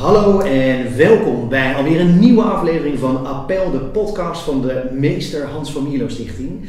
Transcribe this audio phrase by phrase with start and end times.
[0.00, 5.46] Hallo en welkom bij alweer een nieuwe aflevering van Appel, de podcast van de Meester
[5.46, 6.68] Hans van Mierlo Stichting.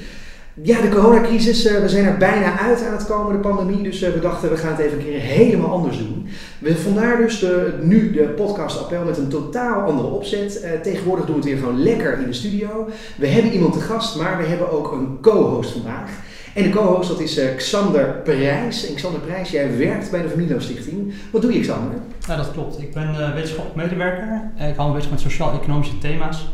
[0.61, 4.01] Ja, de coronacrisis, eh, we zijn er bijna uit aan het komen, de pandemie, dus
[4.01, 6.27] eh, we dachten we gaan het even een keer helemaal anders doen.
[6.75, 10.61] Vandaar dus de, nu de podcast Appel met een totaal andere opzet.
[10.61, 12.87] Eh, tegenwoordig doen we het weer gewoon lekker in de studio.
[13.17, 16.09] We hebben iemand te gast, maar we hebben ook een co-host vandaag.
[16.53, 18.93] En de co-host dat is uh, Xander Prijs.
[18.93, 21.13] Xander Prijs, jij werkt bij de Familio Stichting.
[21.31, 21.97] Wat doe je Xander?
[22.27, 22.81] Ja, dat klopt.
[22.81, 24.51] Ik ben uh, wetenschappelijk medewerker.
[24.69, 26.47] Ik hou me bezig met sociaal-economische thema's.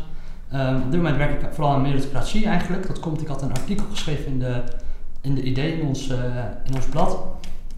[0.54, 2.86] Um, op dit werk ik vooral aan meritocratie eigenlijk.
[2.86, 4.62] Dat komt, ik had een artikel geschreven in de,
[5.20, 6.08] in de idee in ons,
[6.64, 7.18] in ons blad.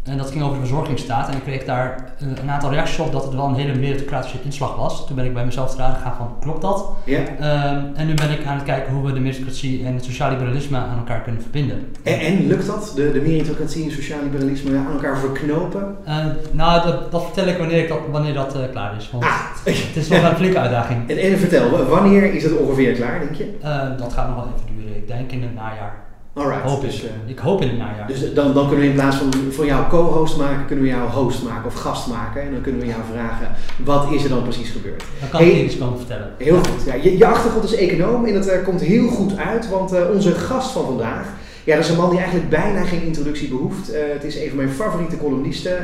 [0.03, 1.29] En dat ging over de verzorgingsstaat.
[1.29, 4.39] En ik kreeg daar uh, een aantal reacties op dat het wel een hele meritocratische
[4.43, 5.07] inslag was.
[5.07, 6.89] Toen ben ik bij mezelf te raden gegaan van, klopt dat?
[7.05, 7.19] Ja.
[7.19, 10.31] Um, en nu ben ik aan het kijken hoe we de meritocratie en het sociaal
[10.31, 11.93] liberalisme aan elkaar kunnen verbinden.
[12.03, 12.93] En, en lukt dat?
[12.97, 15.97] De, de meritocratie en sociaal liberalisme aan elkaar verknopen?
[16.09, 16.17] Uh,
[16.53, 19.11] nou, dat, dat, vertel ik wanneer, ik dat, wanneer dat uh, klaar is.
[19.11, 19.41] Want ah.
[19.65, 20.99] het is nog een flinke uitdaging.
[21.11, 23.59] En, en vertel, wanneer is het ongeveer klaar, denk je?
[23.99, 24.97] dat gaat nog wel even duren.
[24.97, 26.10] Ik denk in het najaar.
[26.33, 26.63] Alright.
[26.63, 28.07] Hoop dus, uh, ik hoop in het najaar.
[28.07, 31.11] Dus dan, dan kunnen we in plaats van voor jou co-host maken, kunnen we jou
[31.11, 32.43] host maken of gast maken.
[32.43, 35.05] En dan kunnen we jou vragen, wat is er dan precies gebeurd?
[35.21, 36.35] Dan kan hey, ik iets komen vertellen.
[36.39, 36.61] Heel ja.
[36.61, 36.85] goed.
[36.85, 40.11] Ja, je, je, achtergrond is econoom en dat uh, komt heel goed uit, want uh,
[40.15, 41.29] onze gast van vandaag,
[41.65, 43.93] ja, dat is een man die eigenlijk bijna geen introductie behoeft.
[44.13, 45.77] het is een van mijn favoriete columnisten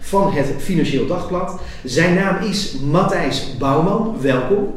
[0.00, 1.60] van het Financieel Dagblad.
[1.84, 4.16] Zijn naam is Matthijs Bouwman.
[4.20, 4.74] Welkom.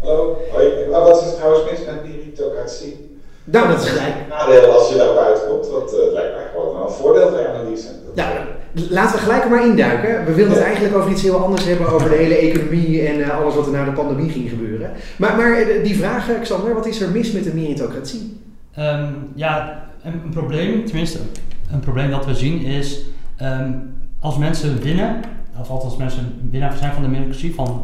[0.00, 0.36] Hallo.
[0.52, 0.66] Hoi.
[0.90, 3.11] Maar wat is het trouwens mis met meritocratie?
[3.44, 4.14] Nou, dat is gelijk.
[4.28, 7.48] Nadeel als je daar buiten komt, dat uh, lijkt mij gewoon een voordeel van je
[7.48, 7.88] analyse.
[8.14, 8.30] Nou,
[8.72, 10.24] laten we gelijk er maar induiken.
[10.24, 13.40] We wilden het eigenlijk over iets heel anders hebben, over de hele economie en uh,
[13.40, 14.90] alles wat er na de pandemie ging gebeuren.
[15.16, 18.40] Maar, maar uh, die vraag, Xander, wat is er mis met de meritocratie?
[18.78, 21.18] Um, ja, een, een, probleem, tenminste
[21.72, 23.00] een probleem dat we zien is,
[23.42, 25.20] um, als mensen winnen,
[25.60, 27.80] of althans mensen winnaar zijn van de meritocratie, van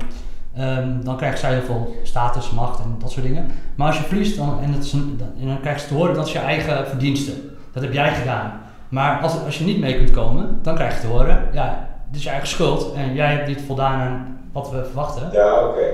[0.61, 3.51] Um, dan krijgen zij heel veel status, macht en dat soort dingen.
[3.75, 5.95] Maar als je verliest dan, en, het is een, dan, en dan krijg je te
[5.95, 7.33] horen dat is je eigen verdienste.
[7.73, 8.61] Dat heb jij gedaan.
[8.89, 12.17] Maar als, als je niet mee kunt komen, dan krijg je te horen, ja, dit
[12.17, 15.29] is je eigen schuld en jij hebt niet voldaan aan wat we verwachten.
[15.33, 15.69] Ja, oké.
[15.69, 15.91] Okay.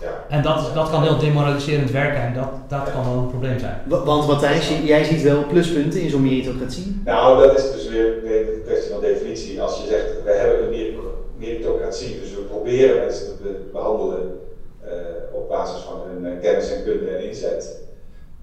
[0.00, 0.36] Ja.
[0.36, 3.78] En dat, dat kan heel demoraliserend werken en dat, dat kan wel een probleem zijn.
[3.84, 7.00] Want Matthijs, jij ziet wel pluspunten in zo'n meritocratie?
[7.04, 9.62] Nou, dat is dus weer een kwestie van definitie.
[9.62, 14.40] Als je zegt, we hebben een meritocratie, dus we proberen mensen te behandelen
[14.84, 14.90] uh,
[15.32, 17.80] op basis van hun uh, kennis en kunde en inzet.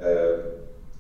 [0.02, 0.07] Uh,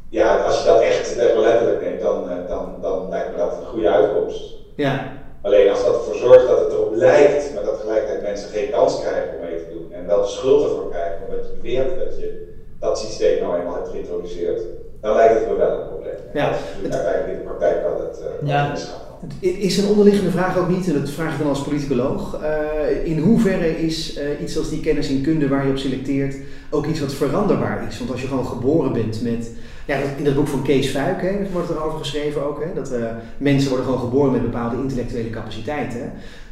[0.09, 3.89] ja, als je dat echt letterlijk neemt, dan, dan, dan lijkt me dat een goede
[3.89, 4.53] uitkomst.
[4.75, 5.19] Ja.
[5.41, 9.01] Alleen als dat ervoor zorgt dat het erop lijkt, maar dat tegelijkertijd mensen geen kans
[9.01, 12.19] krijgen om mee te doen en wel de schuld ervoor krijgen, omdat je beweert dat
[12.19, 14.61] je dat systeem nou eenmaal hebt geïntroduceerd,
[15.01, 16.15] dan lijkt het me wel een probleem.
[16.33, 16.49] Ja.
[16.49, 18.69] Dat is uiteindelijk in de praktijk wel het uh, ja.
[18.69, 18.99] misgaat.
[19.41, 23.19] Is een onderliggende vraag ook niet, en dat vraag ik dan als politicoloog, uh, in
[23.19, 26.35] hoeverre is uh, iets als die kennis en kunde waar je op selecteert
[26.69, 27.97] ook iets wat veranderbaar is?
[27.97, 29.51] Want als je gewoon geboren bent met,
[29.85, 32.91] ja, in dat boek van Kees Fuik hè, wordt er over geschreven ook, hè, dat
[32.91, 33.05] uh,
[33.37, 35.99] mensen worden gewoon geboren met bepaalde intellectuele capaciteiten.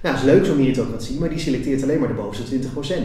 [0.02, 2.60] Nou, dat is leuk zo'n meritocratie, maar die selecteert alleen maar de bovenste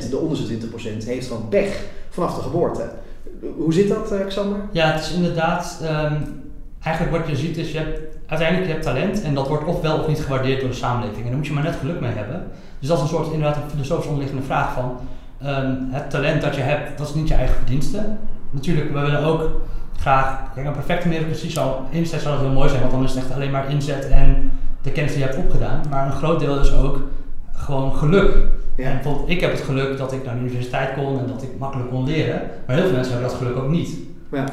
[0.06, 0.10] 20%.
[0.10, 0.54] De onderste
[1.02, 2.90] 20% heeft gewoon pech vanaf de geboorte.
[3.56, 4.58] Hoe zit dat, Xander?
[4.72, 6.42] Ja, het is inderdaad, um,
[6.82, 9.98] eigenlijk wat je ziet is, je hebt uiteindelijk je hebt talent en dat wordt ofwel
[9.98, 11.22] of niet gewaardeerd door de samenleving.
[11.22, 12.46] En daar moet je maar net geluk mee hebben.
[12.78, 14.96] Dus dat is een soort inderdaad een filosofisch onderliggende vraag van
[15.46, 17.98] um, het talent dat je hebt, dat is niet je eigen verdienste.
[18.50, 19.50] Natuurlijk, we willen ook
[20.00, 23.14] graag, kijk, een perfecte meritocratie zou, enerzijds zou dat heel mooi zijn, want dan is
[23.14, 24.50] het echt alleen maar inzet en
[24.82, 25.80] de kennis die je hebt opgedaan.
[25.90, 27.00] Maar een groot deel is ook
[27.52, 28.36] gewoon geluk.
[28.76, 28.84] Ja.
[28.84, 31.58] En bijvoorbeeld, ik heb het geluk dat ik naar de universiteit kon en dat ik
[31.58, 33.96] makkelijk kon leren, maar heel veel mensen hebben dat geluk ook niet.
[34.30, 34.44] Ja.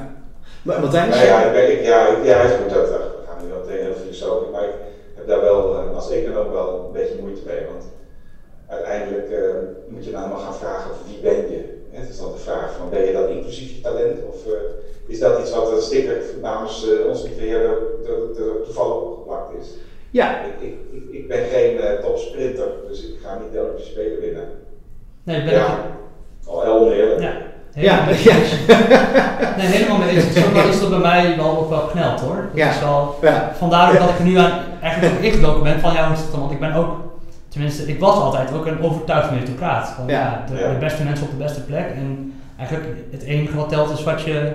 [0.61, 1.15] Maar Matthijs?
[1.15, 2.89] Nou ja, ik, ja, ja, ik moet dat
[3.43, 4.75] nu wel meteen heel filosofisch, maar ik
[5.15, 5.39] heb daar
[6.09, 7.65] wel uh, als econoom wel een beetje moeite mee.
[7.71, 7.83] Want
[8.67, 9.37] uiteindelijk uh,
[9.87, 11.79] moet je nou maar gaan vragen wie ben je?
[11.91, 14.53] Het is dan de vraag van ben je dan inclusief je talent of uh,
[15.07, 17.77] is dat iets wat een sticker namens onze beheerder
[18.63, 19.67] toevallig opgeplakt is?
[20.11, 20.45] Ja.
[20.45, 24.49] Ik, ik, ik, ik ben geen topsprinter, dus ik ga niet de Olympische Spelen winnen.
[25.23, 25.97] Nee, ben ja.
[26.45, 27.21] Al heel oneerlijk.
[27.21, 27.33] Ja.
[27.73, 28.33] Ja, ja.
[29.57, 30.33] nee, helemaal mee eens.
[30.33, 32.35] Zo is dat bij mij wel ook wel kneld hoor.
[32.35, 32.69] Dat ja.
[32.69, 33.55] is wel, ja.
[33.57, 36.51] Vandaar ook dat ik er nu aan eigenlijk ook ingedoken ben van jou dan, want
[36.51, 36.95] ik ben ook,
[37.47, 39.87] tenminste, ik was altijd ook een overtuigd meritocraat.
[39.89, 40.19] Van, Ja.
[40.19, 40.71] ja, de, Ja.
[40.73, 44.21] de beste mensen op de beste plek en eigenlijk het enige wat telt is wat
[44.21, 44.51] je,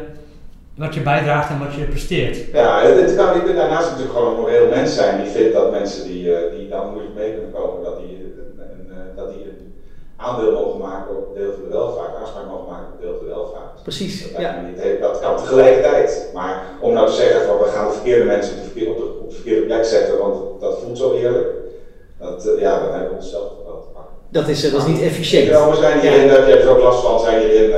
[0.75, 2.37] wat je bijdraagt en wat je presteert.
[2.53, 5.53] Ja, het, het kan, je kunt daarnaast natuurlijk gewoon een moreel mens zijn die vindt
[5.55, 9.17] dat mensen die, eh, die dan moeilijk mee kunnen komen, dat die, een, een, eh,
[9.17, 9.75] dat die een
[10.17, 13.35] aandeel mogen maken op deel van de welvaart, aanspraak mogen maken op deel van de
[13.35, 13.83] welvaart.
[13.83, 14.33] Precies.
[14.33, 14.65] Dat, Ja.
[14.67, 16.31] niet dat kan tegelijkertijd.
[16.35, 18.99] Maar om nou te zeggen van we gaan de verkeerde mensen op de verkeerde, op
[18.99, 21.49] de, op de verkeerde plek zetten, want dat voelt zo eerlijk,
[22.19, 24.15] dat, eh, ja, dan hebben we onszelf wel te pakken.
[24.29, 25.49] Dat is, dat is niet efficiënt.
[25.49, 27.71] Economen zijn hierin, daar heb je ook last van, zijn hierin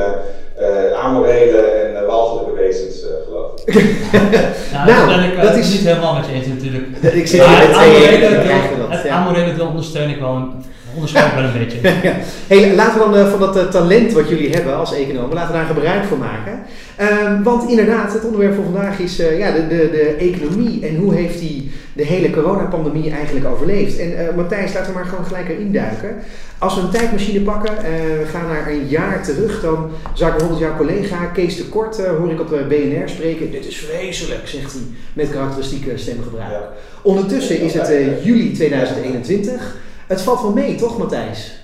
[0.60, 3.74] uh, amorele en uh, walgelijke wezens, uh, geloof ik.
[4.72, 6.86] nou, nou, dat ben ik dat is niet helemaal met je eens natuurlijk.
[7.22, 10.64] Ik zit hier met twee Het amorele deel ondersteun ik wel een
[10.98, 11.78] onderschat wel een beetje.
[12.02, 12.16] ja.
[12.46, 15.52] hey, laten we dan uh, van dat uh, talent wat jullie hebben als economen, laten
[15.52, 16.58] we daar gebruik van maken.
[17.00, 20.96] Um, want inderdaad, het onderwerp van vandaag is uh, ja, de, de, de economie en
[20.96, 23.98] hoe heeft die de hele coronapandemie eigenlijk overleefd.
[23.98, 26.16] En Matthijs, laten we maar gewoon gelijk erin duiken.
[26.58, 27.74] Als we een tijdmachine pakken,
[28.18, 32.06] we gaan naar een jaar terug, dan zou ik bijvoorbeeld jouw collega Kees de Kort,
[32.06, 33.50] hoor ik op BNR spreken.
[33.50, 36.50] Dit is vreselijk, zegt hij met karakteristieke stemgebruik.
[36.50, 36.68] Ja.
[37.02, 37.88] Ondertussen is het
[38.22, 39.76] juli 2021.
[40.08, 41.60] Het valt wel mee, toch Matthijs?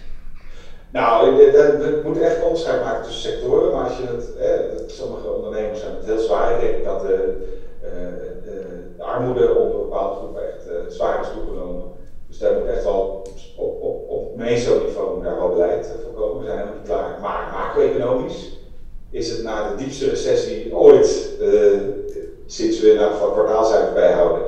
[0.92, 5.80] Nou, we moeten echt onderscheid maken tussen sectoren, maar als je het, eh, sommige ondernemers
[5.80, 6.54] zijn het heel zwaar.
[6.54, 7.46] Ik denk dat de,
[7.80, 11.82] de, de armoede onder bepaalde groepen echt uh, zwaar is toegenomen.
[12.28, 13.26] Dus daar moet echt wel
[13.56, 16.40] op, op, meso-niveau daar wel beleid voor komen.
[16.40, 17.18] We zijn helemaal niet klaar.
[17.20, 18.58] Maar macro-economisch
[19.10, 21.06] is het na de diepste recessie ooit,
[22.46, 24.42] sinds we ieder geval kwartaalcijfers bijhouden,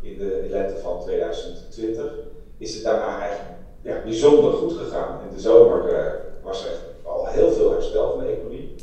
[0.00, 2.23] in de lente van 2020
[2.64, 3.50] is het daarna eigenlijk
[3.82, 5.20] ja, bijzonder goed gegaan.
[5.28, 5.98] In de zomer uh,
[6.42, 6.70] was er
[7.02, 8.74] al heel veel herstel van de economie.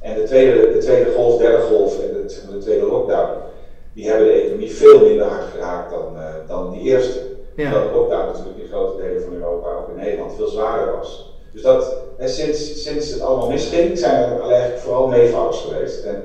[0.00, 3.30] En de tweede, de tweede golf, derde golf en de, de tweede lockdown,
[3.94, 7.18] die hebben de economie veel minder hard geraakt dan, uh, dan die eerste.
[7.56, 7.66] Ja.
[7.66, 11.34] Omdat de lockdown natuurlijk in grote delen van Europa, ook in Nederland, veel zwaarder was.
[11.52, 16.04] Dus dat, en sinds, sinds het allemaal misging, zijn er eigenlijk vooral meevallers geweest.
[16.04, 16.22] En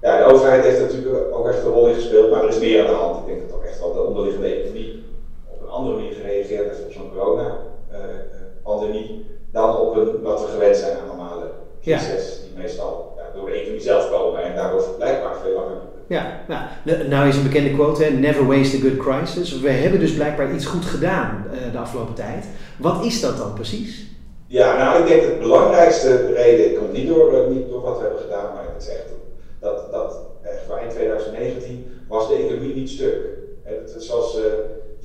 [0.00, 2.80] ja, de overheid heeft natuurlijk ook echt een rol in gespeeld, maar er is meer
[2.80, 3.20] aan de hand.
[3.20, 5.04] Ik denk dat toch echt wel de onderliggende economie
[5.74, 9.16] andere manier gereageerd heeft op zo'n corona-pandemie uh,
[9.52, 11.50] dan op een, wat we gewend zijn aan normale
[11.84, 15.76] crisis, die meestal ja, door de economie zelf komen en daardoor blijkbaar veel langer
[16.06, 19.60] ja, nou, nou is een bekende quote, never waste a good crisis.
[19.60, 22.44] We hebben dus blijkbaar iets goed gedaan uh, de afgelopen tijd.
[22.78, 24.06] Wat is dat dan precies?
[24.46, 27.96] Ja, nou ik denk dat de belangrijkste reden komt niet door, uh, niet door wat
[27.96, 29.04] we hebben gedaan, maar het is echt
[29.60, 33.16] dat, dat echt voor eind 2019 was de economie niet stuk.
[33.62, 34.42] Het, zoals uh,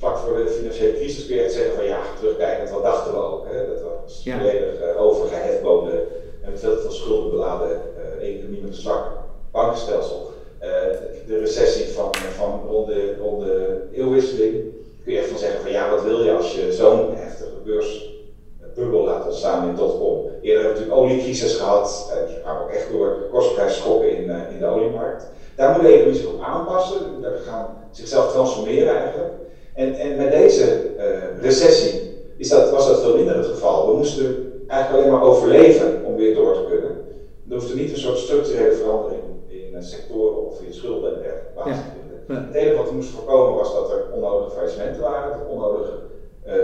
[0.00, 3.18] vlak voor de financiële crisis kun je echt zeggen van ja, terugkijkend, wat dachten we
[3.18, 3.46] ook.
[3.50, 3.66] Hè?
[3.66, 4.38] Dat was ja.
[4.38, 6.06] volledig uh, overgehefboomde
[6.42, 7.80] en veel te veel schulden beladen
[8.20, 9.06] uh, economie met een zwak
[9.50, 10.30] bankenstelsel.
[10.62, 10.68] Uh,
[11.26, 14.54] de recessie van, van rond, de, rond de eeuwwisseling
[15.04, 19.04] kun je echt van zeggen van ja, wat wil je als je zo'n heftige beursbubbel
[19.04, 20.30] laat ontstaan in dotcom.
[20.42, 24.58] Eerder hebben we natuurlijk oliecrisis gehad, uh, die kwamen ook echt door kostprijsschokken in, in
[24.58, 25.26] de oliemarkt.
[25.56, 29.32] Daar moet de economie zich op aanpassen, daar gaan zichzelf transformeren eigenlijk.
[29.74, 32.00] En, en met deze uh, recessie
[32.36, 33.90] is dat, was dat veel minder het geval.
[33.90, 36.90] We moesten eigenlijk alleen maar overleven om weer door te kunnen.
[37.48, 41.52] Er hoefde niet een soort structurele verandering in uh, sectoren of in schulden en dergelijke
[41.54, 42.46] plaats te vinden.
[42.46, 45.92] Het enige wat we moesten voorkomen was dat er onnodige faillissementen waren, dat er onnodige
[46.46, 46.54] uh,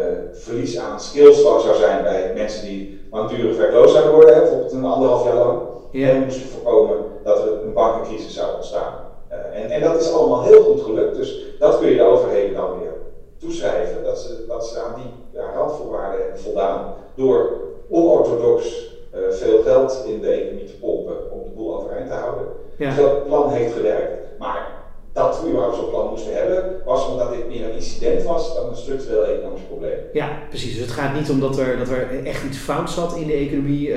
[0.66, 5.24] verlies aan skills zou zijn bij mensen die langdurig werkloos zouden worden, bijvoorbeeld een anderhalf
[5.24, 5.58] jaar lang.
[5.90, 6.08] Ja.
[6.08, 8.94] En moesten voorkomen dat er een bankencrisis zou ontstaan.
[9.32, 12.54] Uh, en, en dat is allemaal heel goed gelukt, dus dat kun je de overheden
[12.54, 12.92] dan weer
[13.38, 17.60] toeschrijven dat ze, dat ze aan die ja, randvoorwaarden hebben voldaan door
[17.90, 22.46] onorthodox uh, veel geld in de economie te pompen om de boel overeind te houden.
[22.78, 22.88] Ja.
[22.88, 24.38] Dus dat plan heeft gewerkt.
[24.38, 24.76] Maar
[25.16, 28.68] dat we überhaupt zo'n plan moesten hebben, was omdat dit meer een incident was dan
[28.68, 29.98] een structureel economisch probleem.
[30.12, 30.72] Ja, precies.
[30.72, 33.32] Dus het gaat niet om dat er, dat er echt iets fout zat in de
[33.32, 33.88] economie.
[33.88, 33.96] Uh,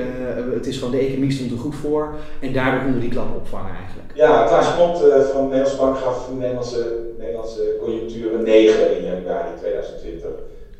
[0.54, 3.36] het is van de economie stond er goed voor en daardoor konden we die klap
[3.36, 4.08] opvangen eigenlijk.
[4.14, 8.96] Ja, Klaas Klont uh, van de Nederlandse Bank gaf de Nederlandse, Nederlandse conjunctuur een 9
[8.96, 10.30] in januari 2020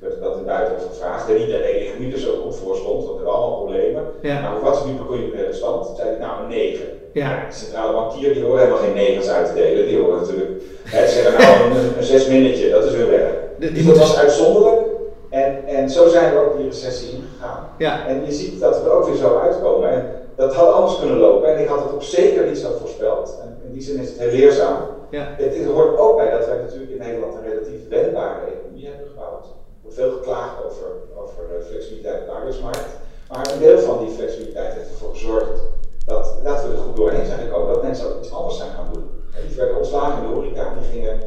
[0.01, 1.29] werd dat in buitenland gevraagd.
[1.29, 4.05] En niet dat de economie er zo goed voor stond, want er waren allemaal problemen.
[4.23, 4.41] Ja.
[4.41, 5.87] Maar wat is nu de conjuncturele stand?
[5.87, 6.85] Toen zei ik, nou een 9.
[7.13, 7.47] Ja.
[7.49, 9.87] De centrale bankier die horen helemaal geen negens uit te delen.
[9.87, 10.51] Die horen natuurlijk,
[10.85, 13.35] hè, ze zeggen nou een, een zes minnetje, dat is hun werk.
[13.59, 14.90] dus dat was uitzonderlijk.
[15.31, 17.69] En, en zo zijn we ook die recessie ingegaan.
[17.79, 18.07] Ja.
[18.07, 19.91] En je ziet dat we er ook weer zo uitkomen.
[19.91, 20.07] En
[20.37, 21.55] dat had anders kunnen lopen.
[21.55, 23.39] En ik had het ook zeker niet zo voorspeld.
[23.43, 24.77] En in die zin is het heel leerzaam.
[25.11, 25.35] Ja.
[25.37, 29.07] Het, het hoort ook bij dat wij natuurlijk in Nederland een relatief wendbare economie hebben
[29.07, 29.45] gebouwd.
[29.45, 32.89] Er wordt veel geklaagd over, over flexibiliteit op de arbeidsmarkt.
[33.29, 35.61] Maar een deel van die flexibiliteit heeft ervoor gezorgd
[36.07, 38.89] dat, dat we er goed doorheen zijn gekomen, dat mensen ook iets anders zijn gaan
[38.93, 39.05] doen.
[39.35, 41.21] En die werden ontslagen in de horeca, die gingen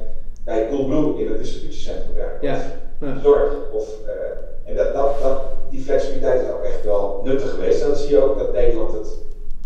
[0.45, 2.47] bij Coolblue in het distributiecentrum werken.
[2.47, 2.57] Ja.
[2.99, 3.19] ja.
[3.23, 3.53] Zorg.
[3.73, 7.81] Of, uh, en dat, dat, dat, die flexibiliteit is ook echt wel nuttig geweest.
[7.81, 9.17] En dan zie je ook dat Nederland het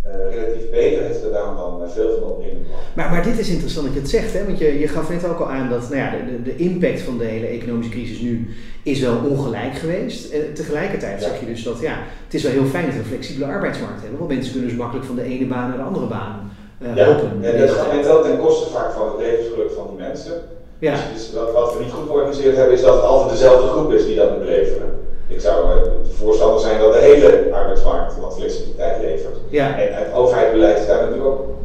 [0.05, 3.53] uh, relatief beter heeft gedaan dan uh, veel van de omringende maar, maar dit is
[3.53, 4.45] interessant dat je het zegt, hè?
[4.45, 7.17] want je, je gaf net ook al aan dat nou ja, de, de, impact van
[7.17, 8.47] de hele economische crisis nu
[8.83, 10.31] is wel ongelijk geweest.
[10.31, 13.05] En tegelijkertijd zeg je dus dat ja, het is wel heel fijn dat we een
[13.05, 16.07] flexibele arbeidsmarkt hebben, want mensen kunnen dus makkelijk van de ene baan naar de andere
[16.07, 16.51] baan
[16.81, 17.07] uh, ja.
[17.41, 20.33] En dat, en dat ten koste vaak van het levensgeluk van die mensen.
[20.79, 20.91] Ja.
[20.91, 23.91] Dus, dus wat, wat, we niet goed georganiseerd hebben, is dat het altijd dezelfde groep
[23.91, 24.99] is die dat moet leveren.
[25.27, 25.81] Ik zou uh,
[26.19, 29.35] voorstander zijn dat de hele arbeidsmarkt wat flexibiliteit levert.
[29.49, 29.79] Ja.
[29.79, 31.56] En het overheidsbeleid is daar natuurlijk ook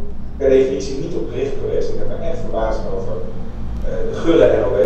[0.43, 1.89] per definitie niet op gericht geweest.
[1.89, 3.17] Ik heb me echt verbaasd over
[4.11, 4.79] de gulle NOW,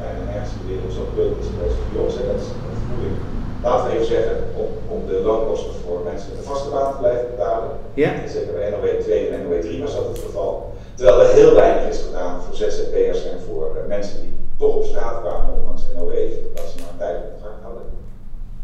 [0.00, 2.14] bijna nergens in de wereld zo gul is geweest voor ons.
[2.14, 3.16] Dat is een vergoeding,
[3.64, 6.98] laten we even zeggen, om, om de loonkosten voor mensen met een vaste baan te
[7.02, 7.70] blijven betalen.
[8.02, 8.10] Ja.
[8.22, 10.52] En zeker bij NOW 2 en NOW 3 was dat het geval.
[10.96, 14.84] Terwijl er heel weinig is gedaan voor ZZP'ers en voor uh, mensen die toch op
[14.84, 16.12] straat kwamen, ondanks NOW,
[16.56, 17.86] dat ze maar een tijdelijk contract hadden.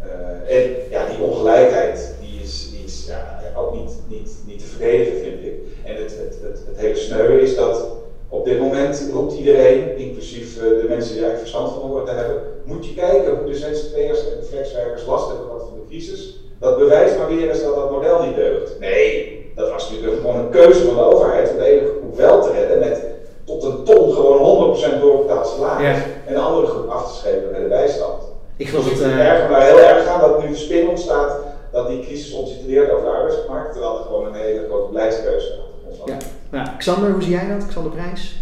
[0.07, 0.63] Uh, en
[0.95, 5.45] ja, die ongelijkheid, die is, die is ja, ook niet, niet, niet te verdedigen, vind
[5.45, 5.55] ik.
[5.85, 6.61] En het, het, het,
[7.25, 7.87] is dat
[8.29, 12.43] op dit moment roept iedereen, inclusief uh, de mensen die eigenlijk verstand van te hebben,
[12.65, 16.41] moet je kijken hoe de ZZP'ers en flexwerkers last hebben gehad van de crisis.
[16.61, 18.79] Dat bewijst maar weer eens dat dat model niet deugt.
[18.81, 22.43] Nee, dat was natuurlijk gewoon een keuze van de overheid om de ene groep wel
[22.43, 23.05] te redden met
[23.45, 26.03] tot een ton gewoon 100% doorbetaald salaris Ja.
[26.27, 28.23] en de andere groep af te schepen met de bijstand.
[28.57, 29.09] Ik geloof Dus dat...
[29.09, 31.37] ik eh, erger maar heel erg aan dat nu de spin ontstaat
[31.73, 34.89] dat die crisis ons iets leert over de arbeidsmarkt, terwijl er gewoon een hele grote
[34.93, 36.17] beleidskeuze achter ons ja.
[36.51, 37.67] Nou, Xander, hoe zie jij dat?
[37.67, 38.37] Xander Prijs?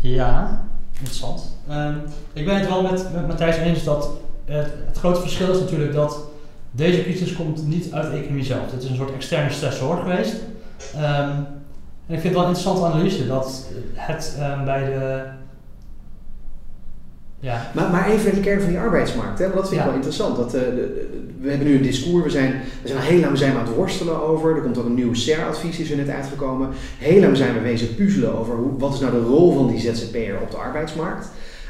[0.00, 0.62] Ja,
[0.92, 1.56] interessant.
[1.68, 1.94] Ehm,
[2.32, 4.10] ik ben het wel met, met Matthijs eens dat
[4.44, 6.18] het, het grote verschil is natuurlijk dat
[6.70, 8.70] deze crisis komt niet uit de economie zelf.
[8.70, 10.34] Het is een soort externe stressor geweest.
[10.94, 11.30] Ehm,
[12.06, 13.64] en ik vind het wel een interessante analyse dat
[13.94, 15.22] het ehm, bij de.
[17.40, 19.44] Ja, Maar, maar even naar die kern van die arbeidsmarkt, hè?
[19.44, 19.86] want dat vind ik Ja.
[19.86, 20.36] wel interessant.
[20.36, 21.13] Dat, eh, de- de-
[21.44, 23.66] we hebben nu een discours, we zijn, we zijn al heel lang zijn we aan
[23.66, 24.56] het worstelen over.
[24.56, 26.68] Er komt ook een nieuw SER-advies, is er net uitgekomen.
[26.98, 29.80] Heel lang zijn we wezen puzzelen over hoe, wat is nou de rol van die
[29.80, 31.26] ZZP'er op de arbeidsmarkt.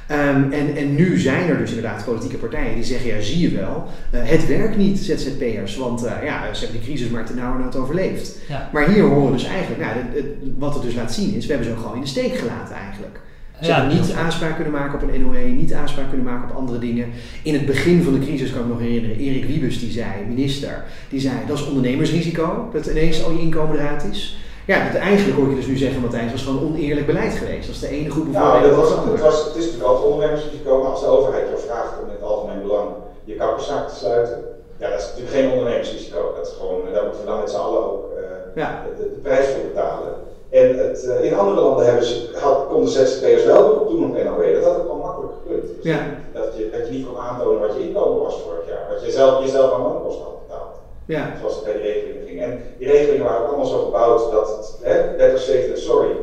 [0.06, 3.56] Ehm, en, en nu zijn er dus inderdaad politieke partijen die zeggen, ja zie je
[3.56, 7.36] wel, eh, het werkt niet ZZP'ers, want eh, ja, ze hebben die crisis maar ten
[7.36, 8.36] nauwernood overleefd.
[8.48, 8.68] ja.
[8.72, 11.46] Maar hier horen we dus eigenlijk, nou, het- het- wat het dus laat zien is,
[11.46, 13.20] we hebben ze gewoon in de steek gelaten eigenlijk.
[13.64, 16.56] Ze Ja, hebben niet aanspraak kunnen maken op een NOE, niet aanspraak kunnen maken op
[16.56, 17.06] andere dingen.
[17.42, 20.08] In het begin van de crisis kan ik me nog herinneren, Erik Wiebes die zei,
[20.28, 24.38] minister, die zei dat is ondernemersrisico, dat ineens al je inkomen eruit is.
[24.66, 27.66] Ja, dat eigenlijk hoor ik je dus nu zeggen, Matthijs, was gewoon oneerlijk beleid geweest.
[27.66, 30.12] Dat is de ene groep Nou, bevoordeeld dat was, het, was, het is natuurlijk altijd
[30.12, 32.88] ondernemersrisico, maar als de overheid jou vraagt om in het algemeen belang
[33.24, 34.38] je kapperszaak te sluiten,
[34.80, 36.20] ja, dat is natuurlijk geen ondernemersrisico.
[36.36, 38.68] Dat is gewoon, daar moeten we dan met z'n allen ook eh, Ja.
[38.98, 40.12] de, de prijs voor betalen.
[40.60, 44.24] En het, eh, in andere landen hebben ze, had, konden ZZP'ers wel beroep doen op
[44.24, 44.54] NOW.
[44.54, 45.62] Dat had ook al makkelijk gekund.
[45.76, 45.98] Dus Ja.
[46.32, 48.86] dat, je, dat je niet kon aantonen wat je inkomen was vorig jaar.
[48.92, 50.74] Wat je zelf, jezelf aan loonkosten had betaald.
[51.06, 52.40] Ja, Zoals het bij die regelingen ging.
[52.42, 56.16] En die regelingen waren ook allemaal zo gebouwd dat het, hè, safe than sorry.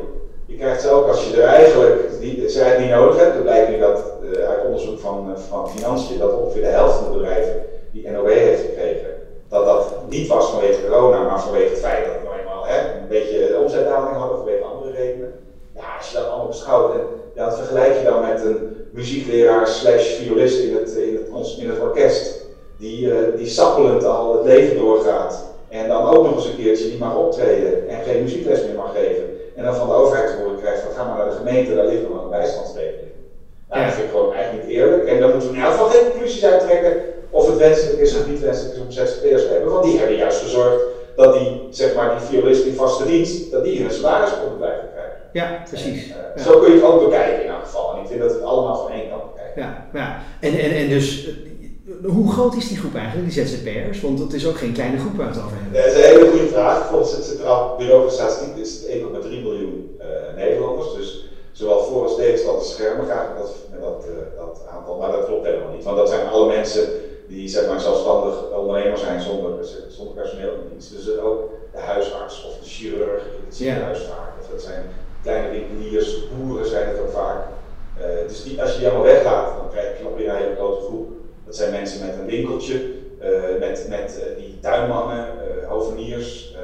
[0.46, 3.34] Je krijgt ze ook als je er eigenlijk die, ze eigenlijk niet nodig hebt.
[3.34, 6.94] Het blijkt nu dat eh, uit onderzoek van, eh, van Financiën dat ongeveer de helft
[6.94, 7.62] van de bedrijven
[7.92, 9.10] die NOW heeft gekregen,
[9.48, 12.22] dat dat niet was vanwege corona, maar vanwege het feit dat
[12.72, 15.32] hè, een beetje omzetdaling hadden vanwege andere redenen.
[15.74, 16.94] Ja, als je dat allemaal beschouwt
[17.34, 20.96] ja, dat vergelijk je dan met een muziekleraar slash violist in het,
[21.58, 22.40] in het, orkest
[22.78, 25.44] die, eh, die sappelend al het leven doorgaat.
[25.68, 28.92] En dan ook nog eens een keertje niet mag optreden en geen muziekles meer mag
[28.94, 29.24] geven.
[29.54, 31.86] En dan van de overheid te horen krijgt van ga maar naar de gemeente, daar
[31.86, 33.10] ligt nog een bijstandsregeling.
[33.68, 35.06] Nou, dat vind ik gewoon eigenlijk niet eerlijk.
[35.06, 38.26] En dan moeten we in elk geval geen conclusies uittrekken of het wenselijk is of
[38.26, 39.70] niet wenselijk is om ZZP'ers te hebben.
[39.70, 40.82] Want die hebben juist gezorgd
[41.16, 44.88] dat die, zeg maar, die violist in vaste dienst, dat die hun salaris konden blijven
[44.92, 45.18] krijgen.
[45.32, 46.08] ja precies.
[46.10, 46.42] En, eh, Ja.
[46.42, 47.94] Zo kun je het ook bekijken in elk geval.
[47.94, 49.62] En ik vind dat we het allemaal van één kant bekijken.
[49.62, 50.18] Ja, ja.
[50.40, 54.00] En, en, en dus, eh, hoe groot is die groep eigenlijk, die ZZP'ers?
[54.00, 55.82] Want het is ook geen kleine groep waar we het over hebben.
[55.82, 56.88] Dat is een hele goede vraag.
[56.88, 60.94] Volgens het Centraal Bureau voor Statistiek is het 1,3 miljoen eh, Nederlanders.
[60.96, 64.04] Dus zowel voor- als tegenstanders schermen graag met dat, met dat,
[64.36, 64.96] dat aantal.
[64.98, 65.84] Maar dat klopt helemaal niet.
[65.84, 66.82] Want dat zijn alle mensen
[67.32, 70.90] die zeg maar, zelfstandig ondernemer zijn zonder, zonder personeel in dienst.
[70.90, 74.38] Dus ook de huisarts of de chirurg in het ziekenhuis vaak.
[74.40, 74.82] Of dat zijn
[75.22, 77.42] kleine winkeliers, boeren zijn het ook vaak.
[77.98, 80.54] Eh, dus die, als je die allemaal weglaat, dan krijg je nog weer een hele
[80.54, 81.06] grote groep.
[81.44, 82.82] Dat zijn mensen met een winkeltje,
[83.18, 85.26] eh, met, met eh, die tuinmannen,
[85.68, 86.54] hoveniers,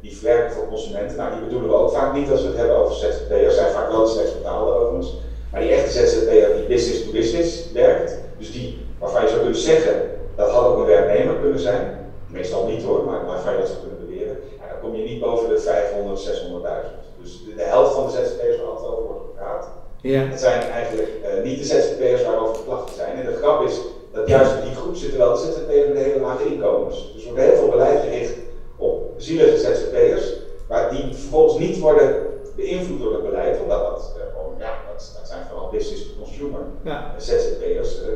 [0.00, 1.16] die werken voor consumenten.
[1.16, 3.54] Nou, die bedoelen we ook vaak niet als we het hebben over ZZP'ers.
[3.54, 5.14] zijn vaak wel de slechts betaalde overigens.
[5.50, 9.60] Maar die echte ZZP'er die business to business werkt, dus die waarvan je zou kunnen
[9.60, 12.12] zeggen dat had ook een werknemer kunnen zijn.
[12.26, 14.36] Meestal niet hoor, maar waarvan je dat zou kunnen beweren.
[14.58, 17.22] Ja, dan kom je niet boven de 500, 600.000.
[17.22, 19.68] Dus de, de helft van de ZZP'ers waar altijd over wordt gepraat,
[20.00, 23.16] Ja, het zijn eigenlijk eh, niet de ZZP'ers waarover klachten zijn.
[23.16, 23.80] En de grap is
[24.12, 27.12] dat juist in die groep zitten wel de ZZP'ers met hele lage inkomens.
[27.14, 28.34] Dus er wordt heel veel beleid gericht
[28.76, 30.32] op zielige ZZP'ers,
[30.68, 35.12] maar die vervolgens niet worden beïnvloed door het beleid, omdat dat eh, gewoon, ja, dat,
[35.18, 38.08] dat zijn vooral business to consumer ja, ZZP'ers eh,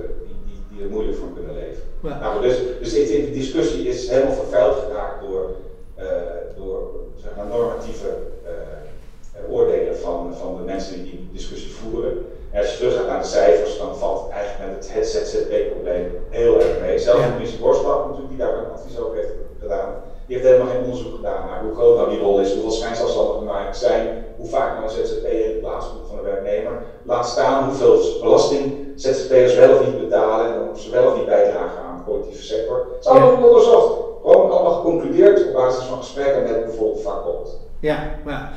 [0.78, 1.82] die, die, die moeilijk van kunnen leven.
[2.02, 2.18] ja.
[2.20, 5.50] Nou, dus, dus ik vind de discussie is helemaal vervuild geraakt door,
[5.94, 6.06] eh,
[6.56, 8.08] door zeg maar, normatieve
[8.44, 8.52] eh,
[9.32, 12.26] eh, oordelen van, van de mensen die die discussie voeren.
[12.50, 15.08] En als je terug gaat naar de cijfers, dan valt het eigenlijk met het, het
[15.08, 16.98] ZZP-probleem heel erg mee.
[16.98, 17.28] Zelfs Ja.
[21.46, 25.06] Maar hoe groot nou die rol is, hoeveel schijnzelfstandigen maar zijn, hoe vaak nou een
[25.06, 29.86] ZZP'er in de plaats komt van de werknemer, laat staan hoeveel belasting ZZP'ers wel of
[29.86, 32.76] niet betalen en of ze wel of niet bijdragen aan de collectieve sector.
[32.76, 34.06] Het is allemaal onderzocht.
[34.22, 37.58] Gewoon allemaal geconcludeerd op basis van gesprekken met bijvoorbeeld vakbond.
[37.80, 38.52] Ja, maar...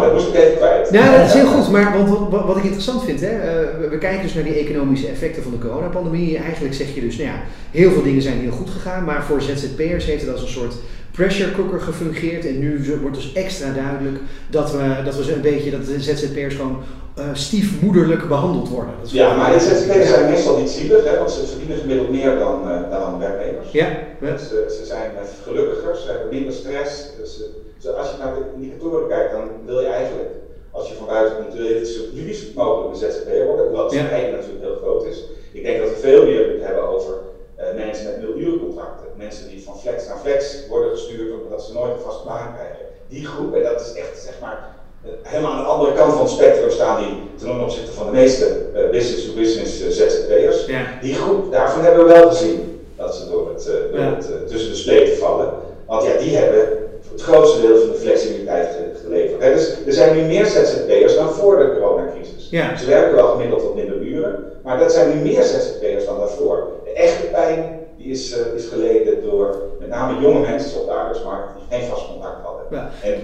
[0.00, 0.90] Wat, nou, dat moest ik even kwijt.
[0.90, 3.98] Nou, dat is heel goed, maar want, wat, wat ik interessant vind, hè, uh, we
[3.98, 6.38] kijken dus naar die economische effecten van de coronapandemie.
[6.38, 7.40] Eigenlijk zeg je dus, nou ja,
[7.70, 10.74] heel veel dingen zijn heel goed gegaan, maar voor ZZP'ers heeft het als een soort
[11.10, 12.46] pressure cooker gefungeerd.
[12.46, 14.18] En nu wordt dus extra duidelijk
[14.50, 16.78] dat we, dat we een beetje, dat de ZZP'ers gewoon
[17.20, 18.94] uh, stiefmoederlijk behandeld worden.
[19.00, 22.68] Dat ja, maar ZZP'ers zijn meestal niet zielig, hè, want ze verdienen gemiddeld meer dan,
[22.68, 23.70] uh, dan werknemers.
[23.70, 23.88] Ja.
[24.20, 25.10] Dus, ze zijn
[25.42, 27.06] gelukkiger, ze hebben minder stress.
[27.18, 27.42] Dus,
[27.78, 30.30] dus als je naar de indicatoren kijkt, dan wil je eigenlijk,
[30.70, 33.84] als je van buiten komt, wil je het zo liefst mogelijk een ZZP'er worden, hoewel
[33.84, 34.02] het ja.
[34.02, 35.24] natuurlijk heel groot is.
[35.52, 37.14] Ik denk dat we veel meer moeten hebben over
[37.58, 39.06] uh, mensen met nulurencontracten.
[39.16, 42.86] Mensen die van flex naar flex worden gestuurd omdat ze nooit een vaste baan krijgen.
[43.08, 44.76] Die groep, en dat is echt zeg maar
[45.22, 48.66] helemaal aan de andere kant van het spectrum staan die ten opzichte van de meeste
[48.90, 50.66] business-to-business uh, ZZP'ers.
[50.66, 50.82] Ja.
[51.00, 54.14] Die groep, daarvan hebben we wel gezien dat ze door het, door ja.
[54.14, 55.52] het tussen de spleten vallen.
[55.86, 56.68] Want ja, die hebben
[57.10, 59.42] het grootste deel van de flexibiliteit geleverd.
[59.42, 62.48] He, dus er zijn nu meer ZZP'ers dan voor de coronacrisis.
[62.50, 62.76] Ja.
[62.76, 66.68] Ze werken wel gemiddeld wat minder uren, maar dat zijn nu meer ZZP'ers dan daarvoor.
[66.84, 70.92] De echte pijn die is, uh, is geleden door met name jonge mensen op de
[70.92, 72.64] arbeidsmarkt die geen vast contact hadden.
[72.70, 72.90] Ja.
[73.02, 73.19] En, en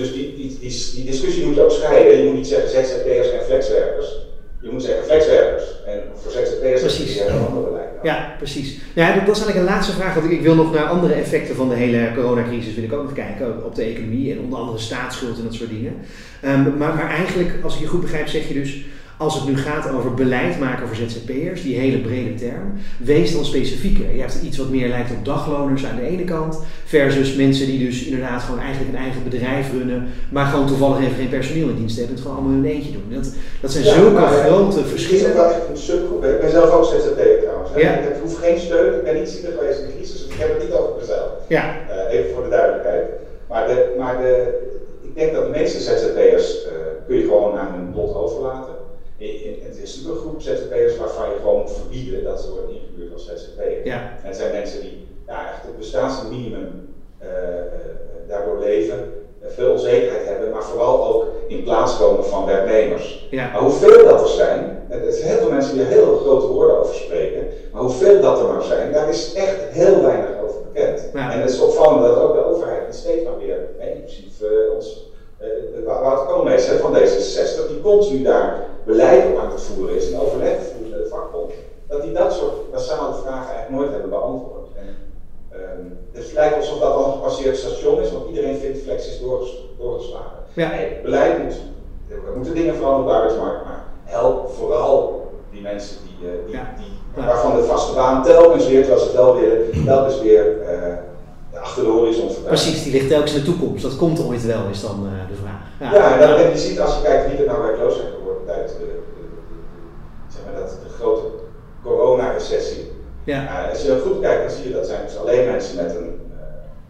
[0.00, 2.18] dus die, die, die, die, discussie moet je ook scheiden.
[2.18, 4.08] Je moet niet zeggen ZZP'ers en flexwerkers.
[4.60, 5.64] Je moet zeggen flexwerkers.
[5.86, 7.12] En voor ZZP'ers precies.
[7.12, 7.88] die een ander beleid.
[8.02, 8.78] Ja, precies.
[8.94, 10.14] Ja, dat, is eigenlijk een laatste vraag.
[10.14, 13.02] Want ik, ik wil nog naar andere effecten van de hele coronacrisis wil ik ook
[13.02, 13.64] nog kijken.
[13.64, 15.94] Op de economie en onder andere staatsschuld en dat soort dingen.
[16.44, 18.84] Um, maar, maar eigenlijk, als ik je goed begrijp, zeg je dus
[19.20, 23.44] als het nu gaat over beleid maken voor ZZP'ers, die hele brede term, wees dan
[23.44, 24.14] specifieker.
[24.14, 27.84] Je hebt iets wat meer lijkt op dagloners aan de ene kant, versus mensen die
[27.86, 31.74] dus inderdaad gewoon eigenlijk een eigen bedrijf runnen, maar gewoon toevallig even geen personeel in
[31.76, 33.08] dienst hebben en het gewoon allemaal in hun eentje doen.
[33.22, 35.26] Dat, dat zijn Ja, zulke maar, grote verschillen.
[35.32, 36.22] ben wel echt een subgroep.
[36.22, 36.34] hè.
[36.34, 37.70] Ik ben zelf ook ZZP'er trouwens.
[37.72, 37.80] hè.
[37.80, 37.92] Ja.
[37.98, 40.48] Ik hoef geen steun, ik ben niet zielig geweest in de crisis, dus ik heb
[40.54, 41.30] het niet over mezelf.
[41.46, 43.06] Ja, Eh, even voor de duidelijkheid.
[43.48, 44.58] Maar, de, maar de,
[45.02, 46.70] ik denk dat de meeste ZZP'ers eh,
[47.06, 48.74] kun je gewoon aan hun lot overlaten.
[49.16, 52.50] In- in- Het is natuurlijk een groep ZZP'ers waarvan je gewoon moet verbieden dat ze
[52.50, 53.80] worden ingehuurd als ZZP'er.
[53.86, 57.64] ja, En het zijn mensen die ja, echt het bestaansminimum eh, eh,
[58.28, 58.98] daardoor leven,
[59.42, 63.28] eh, veel onzekerheid hebben, maar vooral ook in plaats komen van werknemers.
[63.30, 63.50] ja.
[63.52, 66.46] Maar hoeveel dat er zijn, het er zijn heel veel mensen die er heel grote
[66.46, 70.56] woorden over spreken, maar hoeveel dat er maar zijn, daar is echt heel weinig over
[70.72, 71.08] bekend.
[71.14, 71.32] Ja.
[71.32, 74.74] En het is opvallend dat ook de overheid het steeds maar weer, hè, inclusief eh,
[74.74, 75.08] ons,
[75.42, 75.46] uh,
[75.86, 80.20] Wouter Koolmees hè, van D66, die continu daar beleid op aan het voeren is en
[80.20, 81.52] overleg voert met de vakbond,
[81.88, 84.66] dat die dat soort basale vragen eigenlijk nooit hebben beantwoord.
[84.76, 84.86] En,
[85.50, 89.20] ehm, het lijkt alsof dat al een gepasseerd station is, want iedereen vindt flex is
[89.20, 90.38] doorges- doorgeslagen.
[90.52, 90.70] Ja.
[90.70, 91.54] Nee, beleid moet,
[92.10, 96.54] er moeten dingen veranderen op de arbeidsmarkt, maar help vooral die mensen die, eh, die,
[96.56, 96.74] Ja.
[96.78, 97.26] die, Ja.
[97.26, 101.84] waarvan de vaste baan telkens weer, terwijl ze het wel willen, telkens weer eh, achter
[101.84, 102.48] de horizon voorbij.
[102.52, 103.44] Precies, die ligt telkens in de
[103.80, 103.98] toekomst.
[104.00, 105.92] Dat komt ooit wel, is dan eh, de vraag.
[105.94, 108.44] Ja, en, dan, en je ziet als je kijkt wie er nou werkloos zijn geworden
[108.46, 108.84] tijdens de, de,
[109.18, 111.22] de- zeg maar dat, de grote
[111.82, 112.92] corona-recessie.
[113.24, 113.42] Ja.
[113.42, 116.20] Ja, als je goed kijkt, dan zie je dat zijn dus alleen mensen met een
[116.32, 116.44] eh,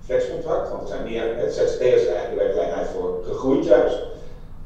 [0.05, 3.98] flexcontract, want er zijn meer, ZZP'ers eigenlijk de werkelijkheid voor gegroeid juist,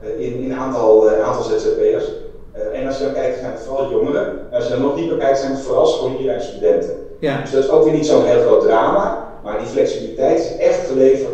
[0.01, 2.05] eh, in, in aantal, eh, aantal ZZP'ers.
[2.53, 4.27] Eh, en als je dan kijkt, zijn het vooral jongeren.
[4.51, 6.91] En als je dan nog dieper kijkt, zijn het vooral scholieren en studenten.
[7.21, 10.57] Ja, Dus dat is ook weer niet zo'n heel groot drama, maar die flexibiliteit is
[10.57, 11.34] echt geleverd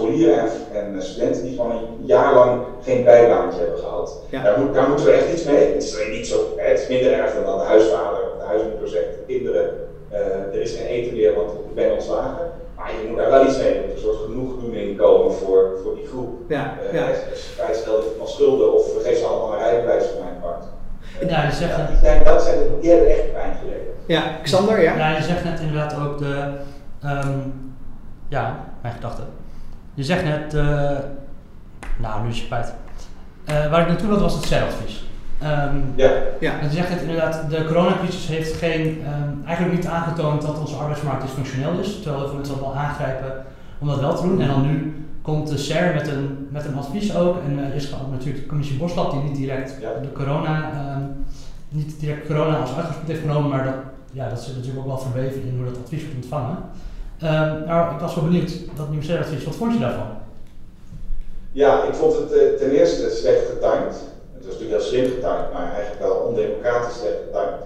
[0.00, 4.18] scholieren en, en eh, studenten die gewoon een jaar lang geen bijbaantje hebben gehad.
[4.30, 4.42] Ja.
[4.42, 5.72] Daar, moet, daar moeten we echt iets mee.
[5.72, 8.38] Het is alleen niet zo, hè, het is minder erg dan dat de huisvader of
[8.40, 9.70] de huismoeder zegt, kinderen,
[10.10, 10.20] eh,
[10.54, 12.46] er is geen eten meer, want ik ben ontslagen.
[12.76, 15.94] Maar je moet daar wel iets mee, er moet een soort genoegdoening komen voor, voor
[15.94, 16.30] die groep.
[16.48, 17.06] ja, Uh, ja.
[17.56, 20.64] Vrijstel van schulden of geef ze allemaal een rijbewijs van mijn part.
[21.30, 21.88] Ja, je zegt Ja, het.
[21.88, 23.86] die, zijn, dat zijn, de- die hebben echt pijn geleden.
[24.06, 24.96] Ja, Xander, ja?
[24.96, 26.50] Ja, je zegt net inderdaad ook de.
[27.02, 27.38] ehm,
[28.28, 29.22] ja, mijn gedachte.
[29.94, 30.54] Je zegt net.
[30.54, 30.90] eh,
[31.98, 32.72] nou, nu is je kwijt.
[33.44, 35.04] Eh, waar ik naartoe wilde was het zijadvies.
[35.38, 36.10] Ehm, Ja.
[36.40, 40.58] Ja, en je zegt net inderdaad, de coronacrisis heeft geen, ehm, eigenlijk niet aangetoond dat
[40.58, 41.94] onze arbeidsmarkt dysfunctioneel is.
[41.94, 43.32] Terwijl heel veel mensen dat wel aangrijpen
[43.78, 44.40] om dat wel te doen.
[44.40, 47.36] En dan nu komt de SER met een, met een advies ook.
[47.46, 49.88] En eh is ook natuurlijk de commissie Boslap die niet direct Ja.
[50.02, 51.02] de corona, ehm,
[51.68, 53.74] niet direct corona als uitgangspunt heeft genomen, maar dat,
[54.12, 56.56] ja, dat zit natuurlijk ook wel verweven in hoe dat advies wordt ontvangen.
[57.20, 60.06] Ehm, nou, ik was wel benieuwd, dat nieuwe SER-advies, wat vond je daarvan?
[61.52, 63.96] Ja, ik vond het eh, ten eerste slecht getimed.
[64.34, 67.64] Het was natuurlijk heel slim getimed, maar eigenlijk wel ondemocratisch slecht getimed.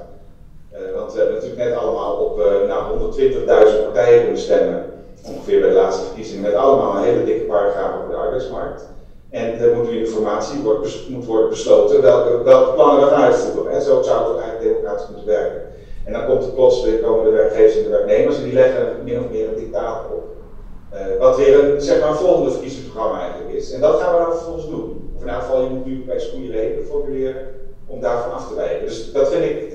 [0.70, 4.84] Eh, want we hebben natuurlijk net allemaal op eh nou, 120.000 partijen kunnen stemmen,
[5.28, 8.82] ongeveer bij de laatste formatieverkiezingen met allemaal een hele dikke paragraaf over de arbeidsmarkt.
[9.30, 10.58] En er moet nu informatie
[11.08, 13.72] moet worden besloten welke, welke plannen we gaan uitvoeren.
[13.72, 15.62] En zo zou het eigenlijk democratisch moeten werken.
[16.04, 19.18] En dan komt er plotseling komen de werkgevers en de werknemers en die leggen min
[19.18, 20.22] of meer een dictaat op.
[20.94, 23.72] Uh, wat weer een, zeg maar, volgende verkiezingsprogramma eigenlijk is.
[23.72, 25.12] En dat gaan we dan vervolgens doen.
[25.14, 27.46] Of in ieder geval, je moet nu bij goede reden formuleren
[27.86, 28.86] om daarvan af te wijken.
[28.86, 29.72] Dus dat vind ik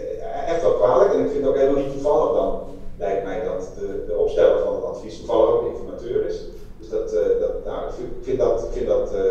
[0.47, 2.59] echt wel kwalijk en ik vind het ook helemaal niet toevallig dan,
[2.97, 6.45] lijkt mij dat de, de opsteller van het advies toevallig ook informateur is.
[6.89, 9.21] Dus dat, dat nou, ik vind, vind dat, vind dat uh,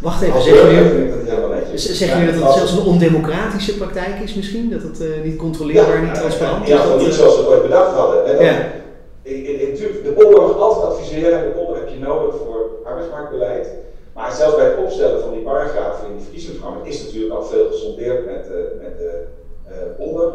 [0.00, 4.70] Wacht even, zeggen jullie, dat dat het zelfs een ondemocratische praktijk is misschien?
[4.70, 6.68] Dat het uh, niet controleerbaar, ja, niet transparant is?
[6.68, 8.26] Ja, niet zoals we het ooit bedacht hadden.
[8.26, 8.74] En dan, ja.
[9.70, 13.68] Natuurlijk, de polder mag altijd adviseren en de polder heb je nodig voor arbeidsmarktbeleid.
[14.14, 17.66] Maar zelfs bij het opstellen van die paragrafen in die verkiezingsprogramma is natuurlijk al veel
[17.70, 19.24] gesondeerd met, uh, met de
[19.68, 20.32] uh, polder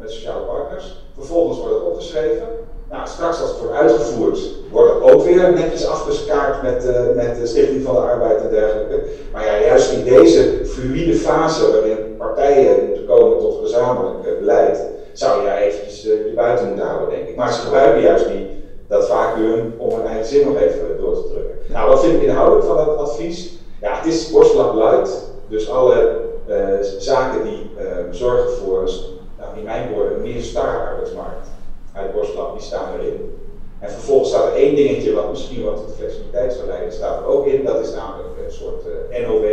[0.00, 1.04] met sociale partners.
[1.14, 2.48] Vervolgens wordt het opgeschreven.
[2.94, 4.38] Nou, straks als het wordt uitgevoerd,
[4.70, 8.50] wordt het ook weer netjes afgeskaakt met, uh, met de Stichting van de Arbeid en
[8.50, 9.02] dergelijke.
[9.32, 14.80] Maar ja, juist in deze fluïde fase waarin partijen moeten komen tot gezamenlijk beleid,
[15.12, 17.36] zou je eventjes je buiten moeten houden, denk ik.
[17.36, 21.28] Maar ze gebruiken juist die, dat vacuüm om hun eigen zin nog even door te
[21.28, 21.56] drukken.
[21.68, 23.52] Nou, wat vind ik inhoudelijk van dat advies?
[23.80, 25.22] Ja, het is borstlap luid.
[25.48, 26.16] Dus alle
[26.48, 26.56] uh,
[26.98, 28.90] zaken die uh, zorgen voor,
[29.38, 31.48] nou, in mijn woorden, een meer starre arbeidsmarkt
[31.94, 33.38] uit borstlap, die staan erin.
[33.78, 37.26] En vervolgens staat er één dingetje wat misschien wat tot flexibiliteit zou leiden, staat er
[37.26, 37.64] ook in.
[37.64, 39.46] Dat is namelijk een soort uh, NOW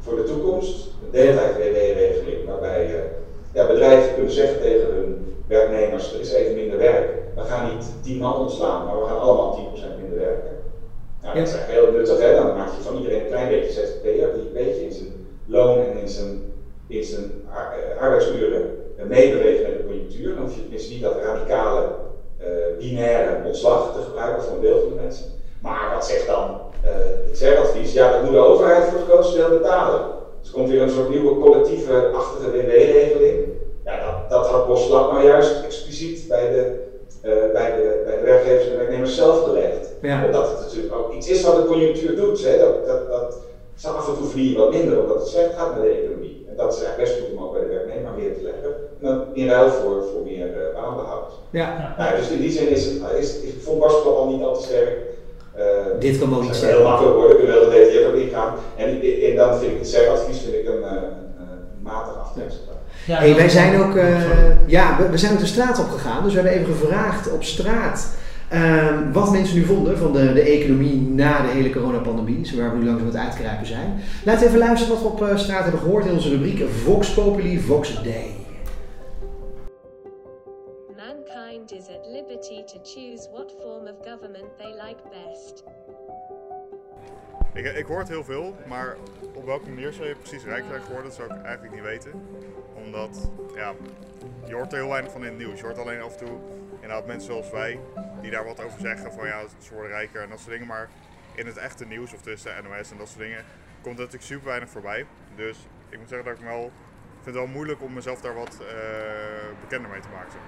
[0.00, 0.86] voor de toekomst.
[1.04, 3.04] Een deeltijd-WW-regeling, waarbij
[3.52, 7.08] ja, bedrijven kunnen zeggen tegen hun werknemers, er is even minder werk.
[7.34, 10.50] We gaan niet 10 man ontslaan, maar we gaan allemaal 10% minder werken.
[11.22, 12.34] Nou, dat is eigenlijk heel nuttig, hè?
[12.34, 15.78] dan maak je van iedereen een klein beetje ZZP'er, die een beetje in zijn loon
[15.78, 16.52] en in zijn,
[16.86, 17.30] in zijn
[18.00, 20.34] arbeidsuren meebewegen met de conjunctuur.
[20.34, 21.82] Dan hoef je tenminste niet dat radicale,
[22.40, 22.46] uh,
[22.78, 25.26] binaire ontslag te gebruiken voor een deel van de mensen.
[25.62, 26.90] Maar wat zegt dan uh,
[27.28, 27.92] het zeradvies?
[27.92, 30.00] Ja, dat moet de overheid voor het grootste deel betalen.
[30.40, 33.44] Dus er komt weer een soort nieuwe collectieve-achtige WW-regeling.
[33.84, 36.84] Ja, dat, dat had Boslap nou juist expliciet bij de,
[37.24, 39.88] uh, bij, de, bij de werkgevers en de werknemers zelf gelegd.
[40.02, 40.24] Ja.
[40.24, 42.44] Omdat het natuurlijk ook iets is wat de conjunctuur doet.
[42.44, 42.58] Hè?
[42.58, 43.38] Dat, dat, dat,
[43.82, 46.46] af en toe verdien je wat minder omdat het slecht gaat met de economie.
[46.48, 48.74] En dat is eigenlijk best goed om ook bij de werknemer meer te leggen.
[49.00, 51.32] En dan in ruil voor, voor meer uh, baanbehoud.
[51.50, 51.94] Ja.
[51.98, 54.56] Nou, dus in die zin is het, is, is, ik vond Borstlap al niet al
[54.56, 54.90] te sterk.
[55.58, 55.64] Uh,
[56.00, 58.54] Dit kan ook niet Heel makkelijk worden, kunnen we wel de detail op ingaan.
[58.76, 58.88] En,
[59.28, 61.04] en dan vind ik het zelfadvies vind ik een, een,
[61.40, 62.58] een matig aftekst.
[63.06, 66.22] Ja, hey, wij zijn ook, uh, ja, we, we, zijn ook de straat op gegaan,
[66.24, 68.08] dus we hebben even gevraagd op straat
[68.52, 72.70] uh, wat mensen nu vonden van de, de economie na de hele coronapandemie, zo waar
[72.70, 74.00] we nu langzaam aan het uitkruipen zijn.
[74.24, 77.60] Laten we even luisteren wat we op straat hebben gehoord in onze rubriek Vox Populi
[77.60, 78.35] Vox Day.
[82.94, 85.64] Choose what form of government they like best.
[87.54, 88.96] Ik, ik hoor het heel veel, maar
[89.34, 92.12] op welke manier zou je precies rijk zijn geworden, dat zou ik eigenlijk niet weten.
[92.74, 93.74] Omdat, ja,
[94.46, 95.58] je hoort er heel weinig van in het nieuws.
[95.58, 96.38] Je hoort alleen af en toe
[96.74, 97.80] inderdaad mensen zoals wij,
[98.20, 100.66] die daar wat over zeggen van ja, ze worden rijker en dat soort dingen.
[100.66, 100.88] Maar
[101.34, 103.44] in het echte nieuws of tussen NOS en dat soort dingen
[103.82, 105.06] komt natuurlijk super weinig voorbij.
[105.36, 106.70] Dus ik moet zeggen dat ik wel,
[107.12, 108.68] vind het wel moeilijk om mezelf daar wat uh,
[109.60, 110.38] bekender mee te maken.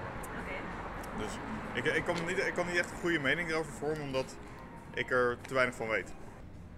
[1.19, 1.37] Dus
[1.73, 4.37] ik, ik, kan niet, ik kan niet echt een goede mening erover vormen, omdat
[4.93, 6.13] ik er te weinig van weet.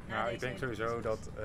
[0.08, 1.44] Nou, ik denk sowieso dat uh,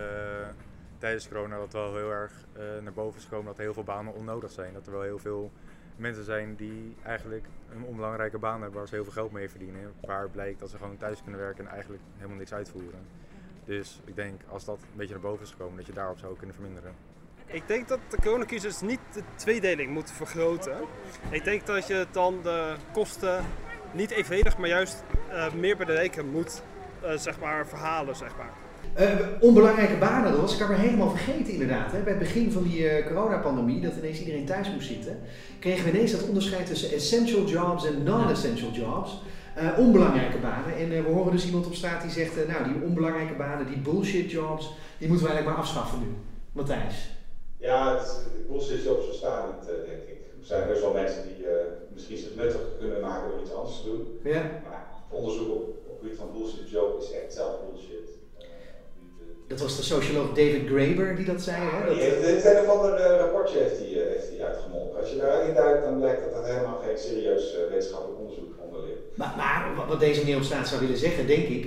[0.99, 4.15] tijdens corona dat wel heel erg uh, naar boven is gekomen dat heel veel banen
[4.15, 4.73] onnodig zijn.
[4.73, 5.53] Dat er wel heel veel
[5.97, 9.93] mensen zijn die eigenlijk een onbelangrijke baan hebben waar ze heel veel geld mee verdienen.
[10.01, 13.01] Waar blijkt dat ze gewoon thuis kunnen werken en eigenlijk helemaal niks uitvoeren.
[13.65, 16.37] Dus ik denk als dat een beetje naar boven is gekomen, dat je daarop zou
[16.37, 16.95] kunnen verminderen.
[17.47, 20.77] Ik denk dat de coronacrisis niet de tweedeling moet vergroten.
[21.31, 23.45] Ik denk dat je dan de kosten
[23.93, 26.63] niet evenredig, maar juist uh, meer rijken moet
[27.05, 28.17] uh, zeg maar, verhalen.
[28.17, 28.51] Zeg maar.
[29.01, 31.93] Uh, onbelangrijke banen, dat was ik alweer helemaal vergeten inderdaad.
[31.93, 31.99] Hè.
[32.01, 35.21] Bij het begin van die coronapandemie, dat ineens iedereen thuis moest zitten,
[35.59, 39.23] kregen we ineens dat onderscheid tussen essential jobs en non-essential jobs.
[39.77, 40.77] Onbelangrijke banen.
[40.77, 44.31] En we horen dus iemand op straat die zegt, nou die onbelangrijke banen, die bullshit
[44.31, 46.07] jobs, die moeten we eigenlijk maar afschaffen nu.
[46.53, 47.16] Matthijs.
[47.59, 50.19] Ja, het, bullshit jobs bestaan niet, denk ik.
[50.41, 51.47] Er zijn best wel mensen die
[51.93, 54.21] misschien het nuttig kunnen maken door iets anders te doen.
[54.23, 54.43] Ja.
[54.69, 58.17] Maar onderzoek op, op het gebied van bullshit job is echt zelf bullshit.
[59.49, 61.61] Dat was de socioloog David Graeber die dat zei.
[61.61, 61.87] Hè?
[61.87, 61.97] Dat...
[61.97, 65.01] Heeft, dit een of ander uh, rapportje heeft hij, uh, heeft hij uitgemolken.
[65.01, 68.46] Als je daarin duikt, dan blijkt dat dat helemaal geen serieus uh, wetenschappelijk onderzoek.
[69.15, 71.65] Maar, maar, wat deze straat zou willen zeggen, denk ik,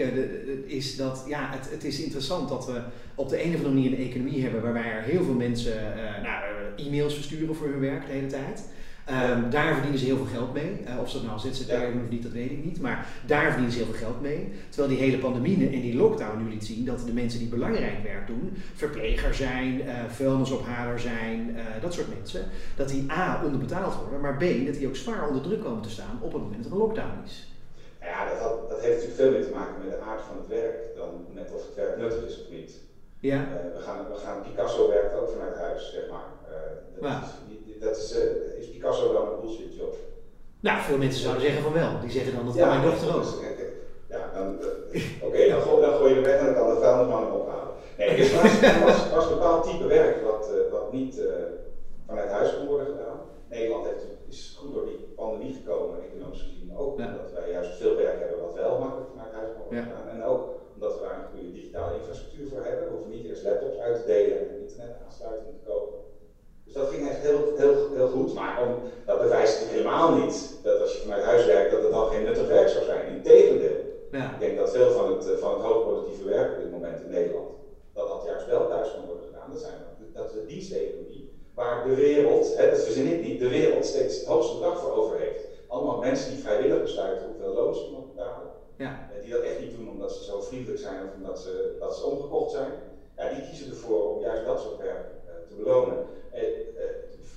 [0.65, 2.81] is dat ja, het, het, is interessant dat we
[3.15, 5.93] op de een of andere manier een economie hebben waarbij er heel veel mensen
[6.23, 6.43] nou,
[6.87, 8.63] e-mails versturen voor hun werk de hele tijd.
[9.09, 10.81] Ehm, daar verdienen ze heel veel geld mee.
[10.85, 12.81] Eh, of ze dat nou ZZP'er doen of niet, dat weet ik niet.
[12.81, 14.51] Maar daar verdienen ze heel veel geld mee.
[14.69, 18.03] Terwijl die hele pandemie en die lockdown nu liet zien dat de mensen die belangrijk
[18.03, 22.45] werk doen, verpleger zijn, eh vuilnisophaler zijn, eh, dat soort mensen,
[22.75, 25.89] dat die A onderbetaald worden, maar B dat die ook zwaar onder druk komen te
[25.89, 27.53] staan op het moment dat er een lockdown is.
[28.01, 30.47] Ja, dat, had, dat heeft natuurlijk veel meer te maken met de aard van het
[30.47, 32.71] werk dan met of het werk nuttig is of niet.
[33.19, 36.27] Ja, we, gaan, we gaan, Picasso werkt ook vanuit huis, zeg maar.
[36.49, 37.21] Eh, dat Ja.
[37.23, 39.95] is, dat is, eh, is Picasso dan een bullshit job?
[40.59, 41.99] nou veel mensen zouden zeggen van wel.
[42.01, 43.21] Die zeggen dan dat kan mijn dochter ook.
[43.23, 43.33] dus,
[44.07, 46.79] ja, dan, eh, oké, dan, gooi, dan gooi je de weg en dan kan de
[46.79, 47.73] vuilnisman hem ophalen.
[47.97, 51.21] Nee, dus er was, was, was een bepaald type werk wat, wat niet
[52.07, 53.19] vanuit huis kon worden gedaan.
[53.49, 56.77] Nederland heeft, is goed door die pandemie gekomen, economisch gezien.
[56.77, 57.05] Ook Ja.
[57.07, 59.85] omdat wij juist veel werk hebben wat wel makkelijk vanuit huis kon worden Ja.
[59.89, 60.09] gedaan.
[60.15, 60.41] En ook
[60.73, 62.83] omdat we daar een goede digitale infrastructuur voor hebben.
[62.85, 65.99] We hoeven niet eerst laptops uit te delen en internetaansluiting te kopen.
[66.69, 68.33] Dus dat ging echt heel, heel, heel goed.
[68.33, 72.05] Maar om, dat bewijst helemaal niet dat als je vanuit huis werkt, dat het dan
[72.07, 73.07] geen nuttig werk zou zijn.
[73.07, 73.77] Integendeel.
[74.11, 74.33] Ja.
[74.33, 77.09] Ik denk dat veel van het, eh, van het hoogproductieve werk op dit moment in
[77.09, 77.49] Nederland,
[77.93, 79.51] dat dat juist wel thuis kan worden gedaan.
[79.51, 79.73] Dat, zijn,
[80.13, 84.17] dat is de diensteconomie, waar de wereld, hè, dat verzin ik niet, de wereld steeds
[84.17, 85.47] het hoogste bedrag voor over heeft.
[85.67, 88.47] Allemaal mensen die vrijwillig besluiten hoeveel loon ze iemand betalen.
[88.77, 89.09] Ja.
[89.15, 91.95] Eh, Die dat echt niet doen omdat ze zo vriendelijk zijn of omdat ze, dat
[91.95, 92.71] ze omgekocht zijn.
[93.17, 95.05] Ja, die kiezen ervoor om juist dat soort werk
[95.63, 95.97] belonen.
[96.31, 96.47] Eh, eh,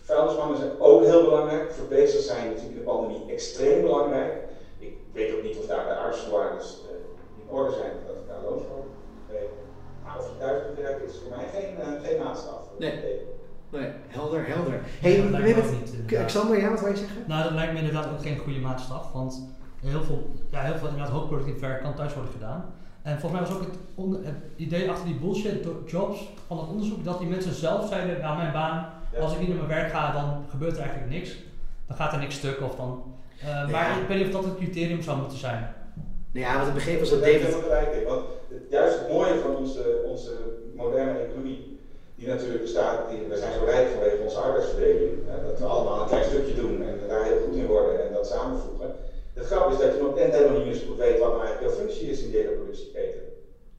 [0.04, 1.72] vuilnismannen zijn ook heel belangrijk.
[1.72, 4.32] Verpleegsters zijn natuurlijk in de pandemie extreem belangrijk.
[4.78, 8.42] Ik weet ook niet of daar de arbeidsvoorwaarden eh, in orde zijn dat ik daar
[8.42, 8.85] loon voor
[9.28, 9.50] krijg.
[10.04, 12.61] Maar of je thuis kunt werken is voor mij geen, eh, geen maatstaf.
[12.78, 13.20] Nee.
[13.70, 14.80] Nee, helder, helder.
[15.00, 15.56] Hey, ook niet,
[16.11, 16.24] het.
[16.24, 17.24] Xander, ja, wat wil je zeggen?
[17.26, 19.48] Nou, dat lijkt me inderdaad ook geen goede maatstaf, want
[19.80, 22.74] heel veel, ja, heel veel inderdaad hoogproductief werk kan thuis worden gedaan.
[23.02, 26.68] En volgens mij was ook het, onder- het idee achter die bullshit jobs van het
[26.68, 29.18] onderzoek dat die mensen zelf zeiden, nou mijn baan, Ja.
[29.18, 31.36] als ik niet naar mijn werk ga, dan gebeurt er eigenlijk niks.
[31.86, 33.02] Dan gaat er niks stuk of dan...
[33.40, 34.00] eh, maar Ja.
[34.02, 35.74] ik weet niet of dat het criterium zou moeten zijn.
[36.32, 37.40] Nou ja, wat ik begreep was dat David.
[37.40, 38.04] helemaal gelijk in.
[38.04, 40.32] Want het- juist het mooie van onze, onze
[40.76, 41.78] moderne economie,
[42.14, 45.12] die natuurlijk bestaat, die, we zijn zo rijk vanwege onze arbeidsverdeling,
[45.46, 48.26] dat we allemaal een klein stukje doen en daar heel goed in worden en dat
[48.26, 48.90] samenvoegen.
[49.34, 51.42] De grap is dat je op het helemaal niet meer zo goed weet wat nou
[51.42, 53.20] eigenlijk jouw functie is in die hele productieketen.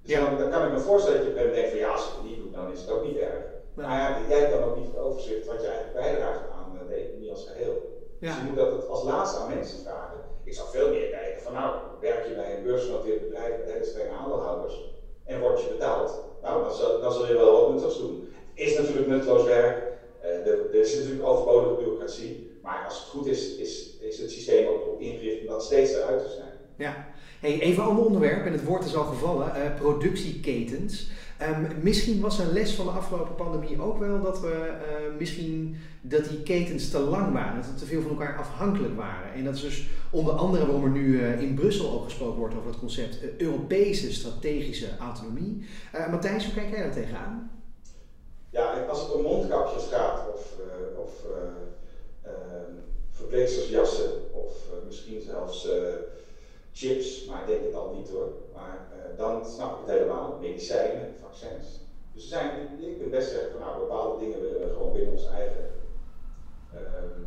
[0.01, 0.19] Dus Ja.
[0.27, 2.23] dan, dan kan ik me voorstellen dat je moment denkt van ja, als ik het
[2.23, 3.41] niet doe, dan is het ook niet erg.
[3.73, 7.29] Maar ja, jij dan ook niet het overzicht wat je eigenlijk bijdraagt aan de economie
[7.29, 7.91] als geheel.
[8.19, 10.17] Dus je moet dat het als laatste aan mensen vragen.
[10.43, 13.83] Ik zou veel meer kijken van nou, werk je bij een beursgenoteerd bedrijf met hele
[13.83, 14.91] strenge aandeelhouders
[15.23, 16.21] en word je betaald.
[16.41, 18.27] Nou, dan zul, dan je wel wat nuttigs doen.
[18.53, 19.83] Is natuurlijk nutteloos werk,
[20.19, 24.31] eh, er, er is natuurlijk overbodige bureaucratie, maar als het goed is, is, is het
[24.31, 26.59] systeem ook op ingericht om dat steeds eruit te snijden.
[26.75, 27.07] Ja.
[27.39, 31.09] Hey, even een ander onderwerp, en het woord is al gevallen, eh, productieketens.
[31.37, 35.75] Ehm, misschien was een les van de afgelopen pandemie ook wel dat we eh, misschien
[36.01, 39.33] dat die ketens te lang waren, dat we te veel van elkaar afhankelijk waren.
[39.33, 42.55] En dat is dus onder andere waarom er nu eh, in Brussel ook gesproken wordt
[42.55, 45.65] over het concept Europese strategische autonomie.
[46.11, 47.51] Matthijs, hoe kijk jij daar tegenaan?
[48.49, 50.55] Ja, als het om mondkapjes gaat of,
[50.97, 51.11] of
[53.13, 55.93] verpleegstersjassen of eh, misschien zelfs eh,
[56.71, 58.31] chips, maar ik denk het al niet hoor.
[58.53, 60.37] Maar eh, dan snap ik het helemaal.
[60.39, 61.81] Medicijnen, vaccins.
[62.13, 65.27] Dus zijn, je kunt best zeggen van nou, bepaalde dingen willen we gewoon binnen ons
[65.27, 65.65] eigen
[66.73, 67.19] ehm,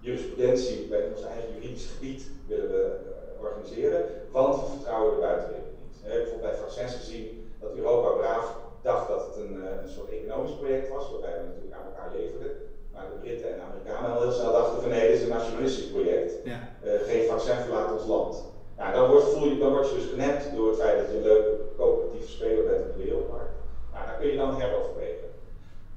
[0.00, 2.98] jurisprudentie, binnen ons eigen juridisch gebied willen we
[3.38, 6.02] organiseren, want we vertrouwen de buitenwereld niet.
[6.02, 10.10] We hebben bijvoorbeeld bij vaccins gezien dat Europa braaf dacht dat het een, een soort
[10.10, 12.50] economisch project was, waarbij we natuurlijk aan elkaar leverden.
[12.92, 15.28] Maar de Britten en de Amerikanen al heel snel dachten van nee, dit is een
[15.28, 16.32] nationalistisch project.
[16.44, 16.58] Ja.
[16.82, 18.44] Eh, geen vaccin verlaat ons land.
[18.76, 21.16] Nou, dan word, voel je, dan word je dus genept door het feit dat je
[21.16, 23.54] een leuke coöperatieve speler bent op de wereldmarkt.
[23.92, 25.28] Nou, daar kun je dan heroverwegen.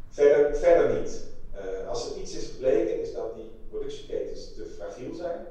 [0.10, 1.24] Verder, verder niet.
[1.54, 5.48] Eh, als er iets is gebleken, is dat die productieketens te fragiel zijn.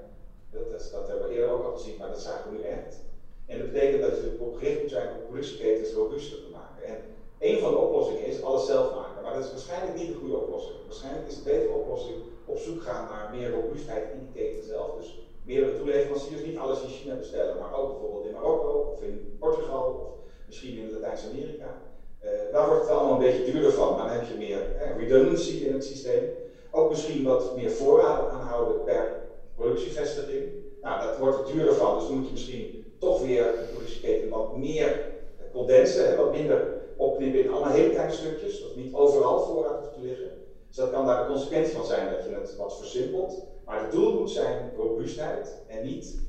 [0.50, 3.00] Dat, is, dat hebben we eerder ook al gezien, maar dat zagen we nu echt.
[3.46, 6.84] En dat betekent dat je erop gericht moet zijn om productieketens robuuster te maken.
[6.84, 6.96] En
[7.38, 10.36] een van de oplossingen is alles zelf maken, maar dat is waarschijnlijk niet de goede
[10.36, 10.76] oplossing.
[10.86, 14.96] Waarschijnlijk is de betere oplossing op zoek gaan naar meer robuustheid in die keten zelf.
[14.96, 19.36] Dus meerdere toeleveranciers, niet alles in China bestellen, maar ook bijvoorbeeld in Marokko of in
[19.38, 21.80] Portugal of misschien in Latijns-Amerika.
[22.18, 24.96] Eh, daar wordt het allemaal een beetje duurder van, maar dan heb je meer eh,
[24.96, 26.30] redundancy in het systeem.
[26.70, 29.20] Ook misschien wat meer voorraad aanhouden per
[29.54, 30.42] productievestiging.
[30.80, 34.28] Nou, dat wordt er duurder van, dus dan moet je misschien toch weer de productieketen
[34.28, 39.40] wat meer eh, condensen, wat minder opknippen in allemaal hele kleine stukjes, dat niet overal
[39.40, 40.41] voorraad hoeft te liggen.
[40.72, 43.42] Dus dat kan daar de consequentie van zijn dat je het wat versimpelt.
[43.64, 46.20] Maar het doel moet zijn robuustheid en niet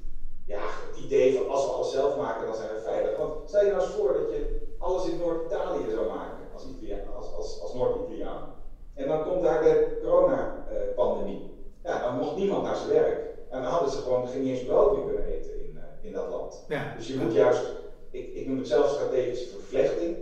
[0.45, 3.17] ja, het idee van als we alles zelf maken, dan zijn we veilig.
[3.17, 7.15] Want stel je nou eens voor dat je alles in Noord-Italië zou maken, als, Italiaan,
[7.15, 8.53] als, als, als Noord-Italiaan.
[8.93, 11.51] En dan komt daar de coronapandemie.
[11.84, 13.32] Ja, dan niemand naar zijn werk.
[13.49, 16.27] En dan hadden ze gewoon geen eens brood meer kunnen eten in, eh, in dat
[16.27, 16.63] land.
[16.67, 16.93] Ja.
[16.95, 17.73] Dus je moet juist,
[18.10, 20.15] ik, ik noem het zelf strategische vervlechting,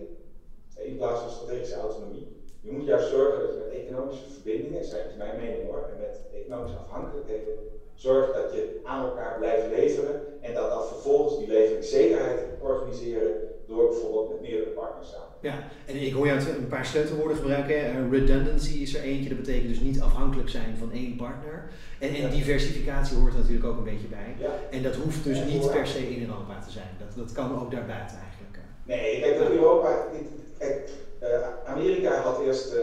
[0.75, 2.30] eh, in plaats van strategische autonomie.
[2.61, 5.99] Je moet juist zorgen dat je met economische verbindingen, dat is mijn mening hoor, en
[5.99, 7.53] met economische afhankelijkheden,
[7.93, 13.31] zorgt dat je aan elkaar blijft leveren en dat dan vervolgens die leveringszekerheid organiseren
[13.67, 15.27] door bijvoorbeeld met meerdere partners samen.
[15.41, 17.75] Ja, en ik hoor jou een paar sleutelwoorden gebruiken.
[17.75, 21.69] Eh, Redundancy is er eentje, dat betekent dus niet afhankelijk zijn van één partner.
[21.99, 24.35] En, diversificatie hoort er natuurlijk ook een beetje bij.
[24.39, 24.51] Ja.
[24.71, 26.89] En dat hoeft dus niet per se in Europa te zijn.
[26.99, 28.57] Dat, dat kan ook daarbuiten eigenlijk.
[28.85, 30.05] Nee, kijk, dat Europa.
[30.11, 32.81] dit- Kijk, eh, Amerika had eerst eh,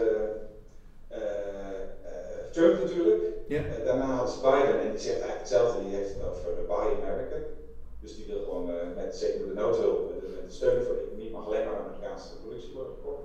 [1.07, 3.21] eh, eh, Trump natuurlijk.
[3.47, 3.61] Ja.
[3.85, 5.83] Daarna had ze Biden en die zegt eigenlijk hetzelfde.
[5.83, 7.35] Die heeft het over Buy America.
[8.01, 11.01] Dus die wil gewoon, met, zeker de noodhulp, met de, met de steun voor de
[11.01, 13.23] economie, mag alleen maar Amerikaanse productie worden gekocht.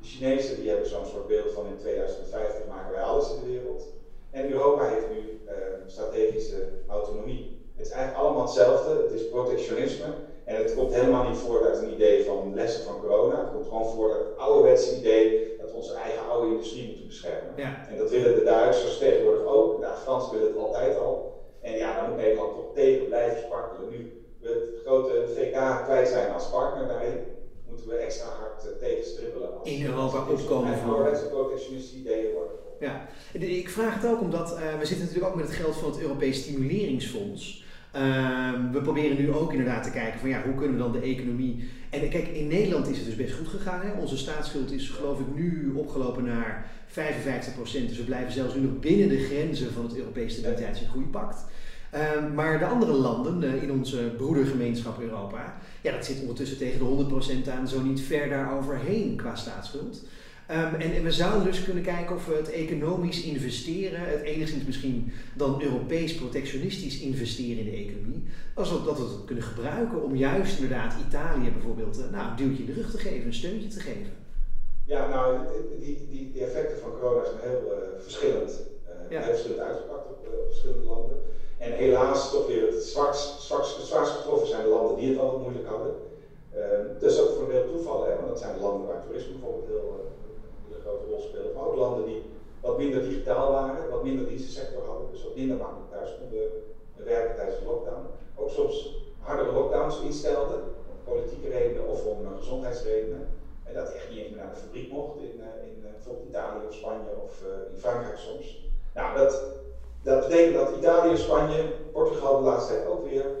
[0.00, 3.50] De Chinezen die hebben zo'n soort beeld van in 2050 maken wij alles in de
[3.50, 3.82] wereld.
[4.30, 5.40] En Europa heeft nu
[5.86, 7.60] strategische autonomie.
[7.74, 10.06] Het is eigenlijk allemaal hetzelfde, het is protectionisme.
[10.52, 13.38] En het komt helemaal niet voort uit een idee van lessen van corona.
[13.40, 17.06] Het komt gewoon voort uit het ouderwetse idee dat we onze eigen oude industrie moeten
[17.06, 17.52] beschermen.
[17.56, 17.86] Ja.
[17.88, 19.80] En dat willen de Duitsers tegenwoordig ook.
[19.80, 21.40] De Fransen willen het altijd al.
[21.60, 23.90] En ja, dan moet Nederland toch tegen blijven spartelen.
[23.90, 27.18] Nu we het grote VK kwijt zijn als partner daarin,
[27.68, 29.58] moeten we extra hard eh, tegen stribbelen.
[29.58, 32.52] Als, In Europa opkomen voor- ouderwetse protectionistische ideeën worden.
[32.80, 35.90] Ja, ik vraag het ook omdat eh, we zitten natuurlijk ook met het geld van
[35.90, 37.64] het Europees Stimuleringsfonds.
[37.92, 41.00] Ehm, we proberen nu ook inderdaad te kijken van ja, hoe kunnen we dan de
[41.00, 41.68] economie.
[41.90, 43.80] En kijk, in Nederland is het dus best goed gegaan.
[43.80, 44.00] Hè?
[44.00, 47.88] Onze staatsschuld is geloof ik nu opgelopen naar 55%.
[47.88, 51.44] Dus we blijven zelfs nu nog binnen de grenzen van het Europees Stabiliteits- en Groeipact.
[51.90, 56.78] Ehm, maar de andere landen eh, in onze broedergemeenschap Europa, ja, dat zit ondertussen tegen
[56.78, 60.04] de 100% aan, zo niet ver daaroverheen qua staatsschuld.
[60.46, 64.64] Ehm, en, en we zouden dus kunnen kijken of we het economisch investeren, het enigszins
[64.64, 68.22] misschien dan Europees protectionistisch investeren in de economie,
[68.54, 72.62] alsof dat we het kunnen gebruiken om juist inderdaad Italië bijvoorbeeld eh, nou, een duwtje
[72.62, 74.12] in de rug te geven, een steuntje te geven.
[74.84, 75.38] Ja, nou,
[75.80, 78.50] die, die, die effecten van corona zijn heel eh, verschillend.
[78.86, 79.20] eh, Ja.
[79.20, 81.16] Heel verschillend uitgepakt op, eh, op verschillende landen.
[81.58, 83.40] En helaas toch weer het zwakst,
[83.86, 85.92] zwaarst getroffen zijn de landen die het al wat moeilijk hadden.
[86.54, 89.02] Ehm, dat is ook voor een deel toeval, hè, want dat zijn de landen waar
[89.04, 90.10] toerisme bijvoorbeeld heel, eh,
[90.84, 91.54] grote rol speelt.
[91.54, 92.22] Maar ook landen die
[92.60, 96.50] wat minder digitaal waren, wat minder dienstensector hadden, dus wat minder makkelijk thuis konden
[96.96, 98.06] werken tijdens de lockdown.
[98.34, 103.28] Ook soms hardere lockdowns instelden, om politieke redenen of om eh, gezondheidsredenen.
[103.64, 106.66] En dat echt niet eens meer naar de fabriek mocht in, eh, in eh, Italië
[106.66, 107.42] of Spanje of
[107.72, 108.70] in Frankrijk soms.
[108.94, 109.44] Nou, dat,
[110.02, 113.40] dat betekent dat Italië, Spanje, Portugal de laatste tijd ook weer.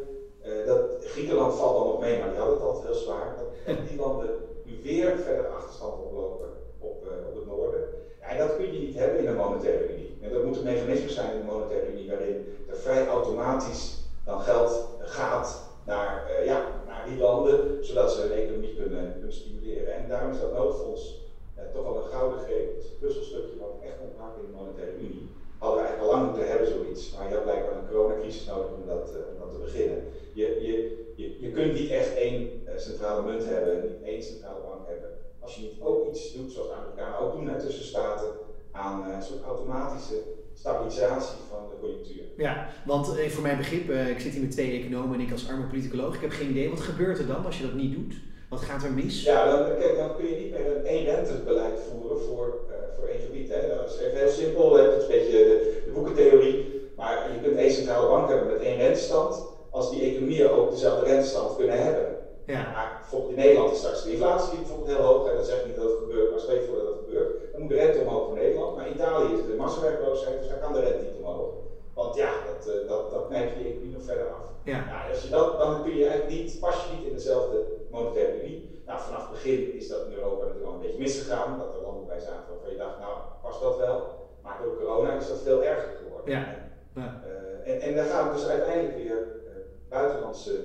[0.66, 3.36] dat Griekenland valt dan nog mee, maar die hadden het altijd heel zwaar.
[3.36, 4.30] Dat die landen
[4.64, 6.48] nu weer verder achterstand oplopen
[6.82, 7.84] op, eh, op het noorden.
[8.20, 10.02] En dat kun je niet hebben in een monetaire unie.
[10.32, 15.62] Dat moeten mechanismes zijn in een monetaire unie waarin er vrij automatisch dan geld gaat
[15.84, 19.94] naar, eh, ja, naar die landen, zodat ze hun economie kunnen, kunnen stimuleren.
[19.94, 21.20] En daarom is dat noodfonds
[21.54, 22.76] eh, toch wel een gouden greep.
[22.76, 25.28] Het een puzzelstukje wat echt ontbrak in de monetaire unie.
[25.58, 28.70] Hadden we eigenlijk al lang moeten hebben zoiets, maar je had blijkbaar een coronacrisis nodig
[28.72, 30.04] om dat, eh, om dat te beginnen.
[30.32, 30.72] Je, je,
[31.16, 35.10] je, je kunt niet echt één centrale munt hebben, niet één centrale bank hebben,
[35.42, 38.28] als je niet ook iets doet zoals Amerikanen ook doen tussen staten
[38.72, 40.22] aan eh, een soort automatische
[40.54, 42.22] stabilisatie van de conjunctuur.
[42.36, 45.32] Ja, want eh, voor mijn begrip, eh, ik zit hier met twee economen en ik
[45.32, 47.94] als arme politicoloog, ik heb geen idee, wat gebeurt er dan als je dat niet
[47.94, 48.14] doet?
[48.50, 49.22] Wat gaat er mis?
[49.22, 53.08] Ja, dan, kijk, dan kun je niet meer een één rentebeleid voeren voor, eh, voor
[53.08, 53.48] één gebied.
[53.48, 53.68] Hè.
[53.68, 54.84] Dat is even heel simpel, hè.
[54.84, 56.80] dat is een beetje de, de boekentheorie.
[56.96, 61.06] Maar je kunt één centrale bank hebben met één rentestand, als die economieën ook dezelfde
[61.06, 62.16] rentestand kunnen hebben.
[62.46, 65.26] Ja, Maar bijvoorbeeld in Nederland is straks de inflatie bijvoorbeeld heel hoog.
[65.26, 67.28] En dat zeg ik niet dat het gebeurt, maar je voor dat het gebeurt.
[67.50, 68.74] Dan moet de rente omhoog voor Nederland.
[68.74, 71.48] Maar in Italië is de massawerkloosheid, dus dan kan de rente niet omhoog.
[71.92, 74.44] Want ja, dat, eh, dat, dat knijpt die economie nog verder af.
[74.62, 74.82] ja.
[74.86, 78.32] Ja, als je dat, dan kun je eigenlijk niet, pas je niet in dezelfde monetaire
[78.32, 78.62] unie.
[78.84, 81.54] Nou, vanaf het begin is dat in Europa natuurlijk al een beetje misgegaan.
[81.56, 84.04] Dat er landen bij zaten waarvan je dacht, nou, was dat wel.
[84.40, 86.30] Maar door corona is dat veel erger geworden.
[86.32, 86.44] Ja.
[86.44, 87.12] En, Ja.
[87.20, 89.50] eh, en, en dan gaan dus uiteindelijk weer eh,
[89.88, 90.64] buitenlandse,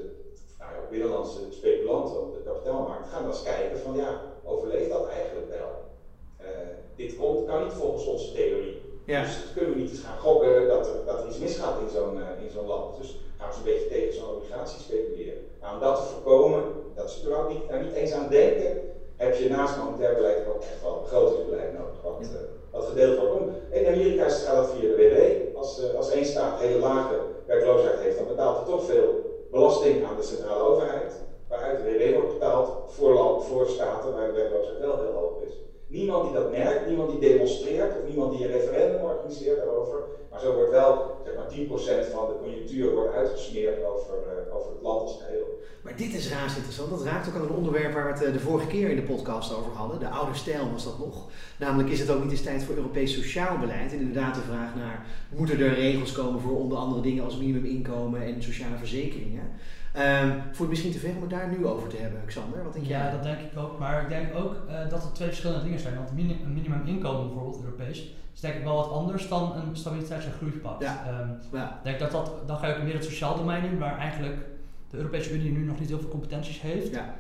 [0.68, 5.06] nou ja, binnenlandse speculanten op de kapitaalmarkt gaan dan eens kijken van ja, overleeft dat
[5.10, 5.70] eigenlijk wel?
[6.38, 6.48] Eh,
[6.96, 8.86] dit komt, kan niet volgens onze theorie.
[9.06, 9.22] Ja.
[9.22, 12.18] Dus kunnen we niet eens gaan gokken dat er, dat er iets misgaat in zo'n
[12.18, 12.96] eh, in zo'n land.
[12.96, 15.38] Dus gaan we eens een beetje tegen zo'n obligatie speculeren.
[15.62, 16.64] Nou, om dat te voorkomen,
[16.94, 18.78] dat ze er ook niet, daar niet eens aan denken,
[19.16, 22.02] heb je naast monetair beleid ook echt wel begrotingsbeleid nodig.
[22.02, 22.40] Wat, eh,
[22.72, 23.32] wat gedeeld wordt.
[23.34, 25.56] Om, in Amerika is- gaat dat via de WW.
[25.58, 30.04] Als, eh, als één staat hele lage werkloosheid heeft, dan betaalt hij toch veel belasting
[30.06, 31.22] aan de centrale overheid.
[31.48, 35.40] Waaruit de WW wordt betaald voor, land, voor staten waar de werkloosheid wel heel hoog
[35.40, 35.60] is.
[35.86, 39.98] Niemand die dat merkt, niemand die demonstreert of niemand die een referendum organiseert daarover.
[40.30, 44.72] Maar zo wordt wel zeg maar 10% van de conjunctuur wordt uitgesmeerd over, eh, over
[44.72, 45.46] het land als geheel.
[45.82, 46.90] Maar dit is raar interessant.
[46.90, 49.12] Dat raakt ook aan een onderwerp waar we het eh, de vorige keer in de
[49.14, 50.00] podcast over hadden.
[50.00, 51.30] De oude stijl was dat nog.
[51.60, 53.92] Namelijk is het ook niet eens tijd voor Europees sociaal beleid.
[53.92, 58.22] En inderdaad de vraag naar, moeten er regels komen voor onder andere dingen als minimuminkomen
[58.22, 59.52] en sociale verzekeringen?
[59.98, 62.64] Um, voelt het misschien te ver om het daar nu over te hebben, Xander?
[62.64, 62.98] Wat denk jij?
[62.98, 63.80] Ja, dat denk ik ook.
[63.80, 65.96] Maar ik denk ook uh, dat het twee verschillende dingen zijn.
[65.96, 70.32] Want een minimuminkomen bijvoorbeeld, Europees, is denk ik wel wat anders dan een stabiliteits- en
[70.32, 70.84] groeipact.
[70.84, 71.06] Ja.
[71.22, 71.80] Um, ja.
[71.84, 74.38] denk dat dat, dan ga je ook meer het sociaal domein in, waar eigenlijk
[74.90, 76.90] de Europese Unie nu nog niet heel veel competenties heeft.
[76.92, 77.16] Ja.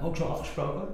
[0.00, 0.88] Um, ook zo afgesproken.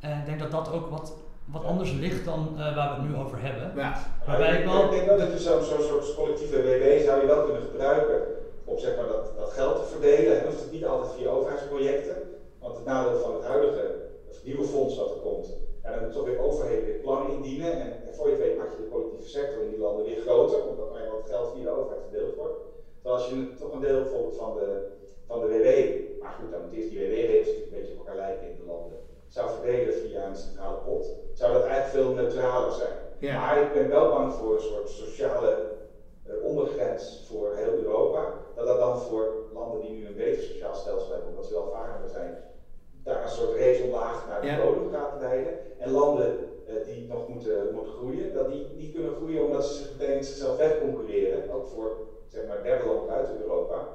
[0.00, 1.12] En ik denk dat dat ook wat,
[1.44, 3.72] wat anders ligt dan uh, waar we het nu over hebben.
[3.76, 4.02] Ja.
[4.26, 7.44] Waarbij ik, wel, ik denk dat je zo'n zo soort collectieve WW zou je wel
[7.44, 8.38] kunnen gebruiken
[8.70, 10.38] om zeg maar, dat, dat geld te verdelen.
[10.38, 12.38] En hoeft het niet altijd via overheidsprojecten.
[12.58, 13.94] Want het nadeel van het huidige,
[14.26, 17.72] het nieuwe fonds dat er komt, en dan moet toch weer overheden weer plannen indienen.
[17.80, 20.20] En, en voor je het weet maak je de collectieve sector in die landen weer
[20.20, 22.56] groter, omdat er wat geld via de overheid verdeeld wordt.
[22.94, 24.86] Terwijl als je toch een deel bijvoorbeeld van de,
[25.26, 25.68] van de WW,
[26.22, 28.98] maar goed, dan moet eerst die WW-regels een beetje op elkaar lijken in de landen,
[29.28, 32.96] zou verdelen via een centrale pot, zou dat eigenlijk veel neutraler zijn.
[33.18, 33.40] Ja.
[33.40, 35.68] Maar ik ben wel bang voor een soort sociale
[36.26, 40.74] uh, ondergrens voor heel Europa, dat dat dan voor landen die nu een beter sociaal
[40.74, 42.42] stelsel hebben, omdat ze welvarender zijn,
[43.04, 44.62] daar een soort race omlaag naar de Ja.
[44.64, 45.52] bodem gaat leiden.
[45.78, 46.38] En landen
[46.68, 50.24] uh, die nog moeten, moeten groeien, dat die niet kunnen groeien omdat ze zich meteen
[50.24, 51.92] zichzelf wegconcurreren, ook voor
[52.26, 53.88] zeg maar derde land buiten Europa,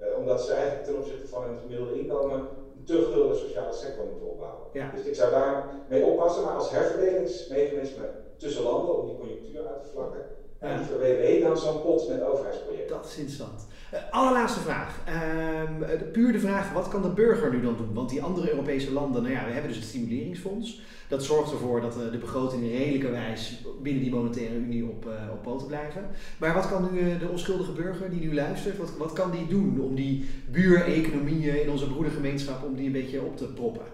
[0.00, 2.38] uh, omdat ze eigenlijk ten opzichte van hun gemiddelde inkomen
[2.76, 4.66] een te gulden sociale sector moeten opbouwen.
[4.72, 4.90] Ja.
[4.94, 8.04] Dus ik zou daar mee oppassen, maar als herverdelingsmechanisme
[8.36, 10.24] tussen landen om die conjunctuur uit te vlakken,
[10.58, 12.96] en liever WW dan zo'n pot met overheidsprojecten.
[12.96, 13.66] Dat is interessant.
[13.94, 15.00] Uh, allerlaatste vraag.
[15.04, 17.94] Ehm, puur de vraag, wat kan de burger nu dan doen?
[17.94, 20.80] Want die andere Europese landen, nou ja, we hebben dus het stimuleringsfonds.
[21.08, 25.42] Dat zorgt ervoor dat uh, de begrotingen redelijkerwijs binnen die monetaire unie op, uh, op
[25.42, 26.06] poten blijven.
[26.38, 29.80] Maar wat kan nu de onschuldige burger die nu luistert, wat, wat kan die doen
[29.80, 33.86] om die buureconomieën in onze broedergemeenschap, om die een beetje op te proppen?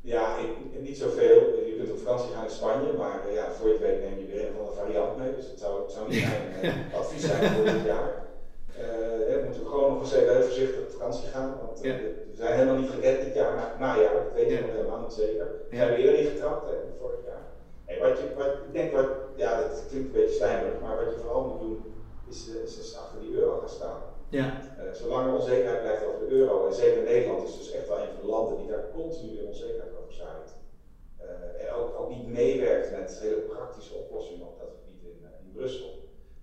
[0.00, 1.40] Ja, ik, niet zoveel.
[1.66, 4.26] Je kunt op vakantie gaan in Spanje, maar ja, voor je het weet neem je
[4.32, 5.34] weer een van de variant mee.
[5.36, 8.10] Dus het zou, het zou niet mijn uh, advies zijn voor dit jaar.
[8.78, 11.58] Uh, ja, moeten we gewoon nog eens even heel voorzichtig op vakantie gaan.
[11.66, 11.94] Want ja.
[12.30, 14.14] we zijn helemaal niet gered dit jaar na, najaar.
[14.14, 14.60] Dat weet ja.
[14.60, 15.46] nog helemaal niet zeker.
[15.70, 17.44] We zijn we eerder ingetrapt hè, vorig jaar.
[18.08, 21.20] Wat je, wat, ik denk wat, ja, dat klinkt een beetje stijnberig, maar wat je
[21.20, 21.94] vooral moet doen,
[22.28, 24.02] is, is, is achter die euro gaan staan.
[24.28, 24.60] Ja.
[24.78, 27.98] Uh, zolang er onzekerheid blijft over de euro, en zeker Nederland is dus echt wel
[27.98, 30.54] een van de landen die daar continu onzekerheid over zaait.
[31.20, 35.52] Uh, en ook, ook niet meewerkt met hele praktische oplossingen op dat gebied in, in
[35.52, 35.90] Brussel.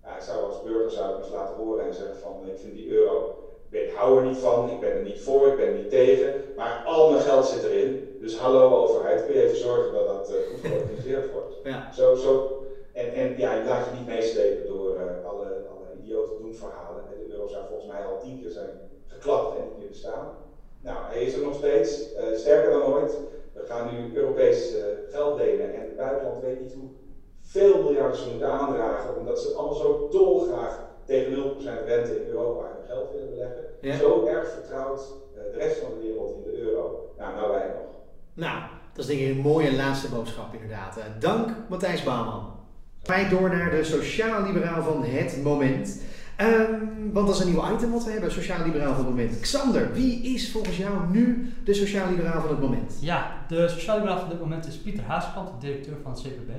[0.03, 2.73] Nou, ik zou als burger zou ik eens laten horen en zeggen van ik vind
[2.73, 3.35] die euro,
[3.71, 6.43] ik hou er niet van, ik ben er niet voor, ik ben er niet tegen,
[6.55, 8.17] maar al mijn geld zit erin.
[8.19, 11.55] Dus hallo overheid, kun je even zorgen dat dat goed georganiseerd wordt.
[11.63, 11.91] Ja.
[11.91, 12.63] Zo, zo,
[12.93, 17.03] en, en ja, je laat je niet meeslepen door alle, alle idiote doemverhalen.
[17.07, 20.37] De euro zou volgens mij al tien keer zijn geklapt en niet meer bestaan.
[20.81, 23.19] Nou, hij is er nog steeds, uh, sterker dan ooit.
[23.53, 26.89] We gaan nu Europees uh, geld delen en het buitenland weet niet hoe
[27.41, 31.31] veel miljarden ze moeten aandragen, omdat ze allemaal zo dolgraag tegen
[31.83, 33.63] 0% rente in Europa hun geld willen beleggen.
[33.81, 33.97] Ja.
[33.97, 35.01] Zo erg vertrouwt
[35.35, 37.13] uh, de rest van de wereld in de euro.
[37.17, 37.91] Nou, nou wij nog.
[38.33, 38.59] Nou,
[38.93, 40.97] dat is denk ik een mooie laatste boodschap inderdaad.
[41.19, 42.59] Dank Matthijs Bouwman.
[43.03, 46.01] Wij door naar de sociaal-liberaal van het moment.
[46.41, 49.39] Um, want dat is een nieuw item wat we hebben, sociaal-liberaal van het moment.
[49.39, 52.97] Xander, wie is volgens jou nu de sociaal-liberaal van het moment?
[53.01, 56.51] Ja, de sociaal-liberaal van dit moment is Pieter Haaskamp, de directeur van het CPB.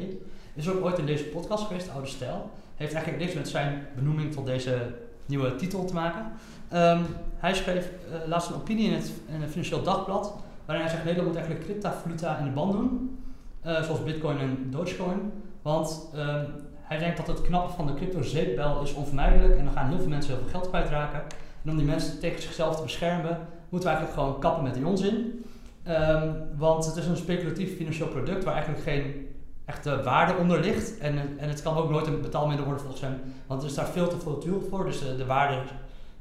[0.54, 2.50] Is ook ooit in deze podcast geweest, Oude Stijl.
[2.82, 4.94] Heeft eigenlijk niks met zijn benoeming tot deze
[5.26, 6.24] nieuwe titel te maken.
[6.72, 7.04] Um,
[7.36, 11.32] hij schreef uh, laatst een opinie in het, in Financieel Dagblad, waarin hij zegt Nederland
[11.32, 13.18] moet eigenlijk cryptovaluta in de band doen.
[13.66, 15.32] Uh, zoals Bitcoin en Dogecoin.
[15.62, 16.46] Want um,
[16.80, 20.08] hij denkt dat het knappen van de crypto-zeepbel is onvermijdelijk en dan gaan heel veel
[20.08, 21.22] mensen heel veel geld kwijtraken.
[21.64, 24.86] En om die mensen tegen zichzelf te beschermen, moeten we eigenlijk gewoon kappen met die
[24.86, 25.44] onzin.
[25.88, 29.30] Um, want het is een speculatief financieel product waar eigenlijk geen
[29.64, 30.98] echte waarde onder ligt.
[30.98, 33.86] En, en het kan ook nooit een betaalmiddel worden volgens hem, want er is daar
[33.86, 34.84] veel te volatiel voor.
[34.84, 35.58] Dus de, de waarde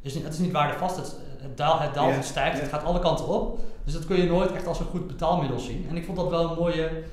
[0.01, 2.83] is niet, het is niet waardevast, het, het, daalt, het, daalt, het stijgt, het gaat
[2.83, 3.59] alle kanten op.
[3.83, 5.85] Dus dat kun je nooit echt als een goed betaalmiddel zien.
[5.89, 7.03] En ik vond dat wel een mooie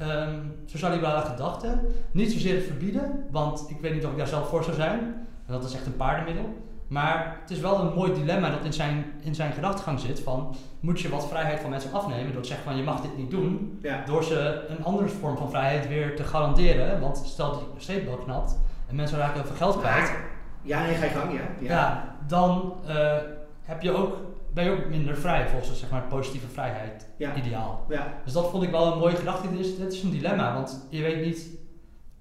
[0.00, 1.78] um, sociaal-liberale gedachte.
[2.10, 4.98] Niet zozeer het verbieden, want ik weet niet of ik daar zelf voor zou zijn.
[5.46, 6.44] En dat is echt een paardenmiddel.
[6.88, 10.56] Maar het is wel een mooi dilemma dat in zijn, in zijn gedachtegang zit van...
[10.80, 13.30] moet je wat vrijheid van mensen afnemen door te zeggen van je mag dit niet
[13.30, 13.78] doen...
[13.82, 14.02] Ja.
[14.06, 17.00] door ze een andere vorm van vrijheid weer te garanderen.
[17.00, 18.58] Want stel die steekbel knapt
[18.88, 20.12] en mensen raken heel veel geld kwijt...
[20.62, 21.40] Ja, nee, ga je gang, ja.
[21.68, 23.16] Ja, dan uh,
[23.62, 24.16] heb je ook
[24.54, 27.34] ben je ook minder vrij volgens zeg maar, het positieve vrijheid Ja.
[27.34, 27.84] ideaal.
[27.88, 29.50] Ja, Dus dat vond ik wel een mooie gedachte.
[29.50, 31.48] Dit is, dit is een dilemma, want je weet niet,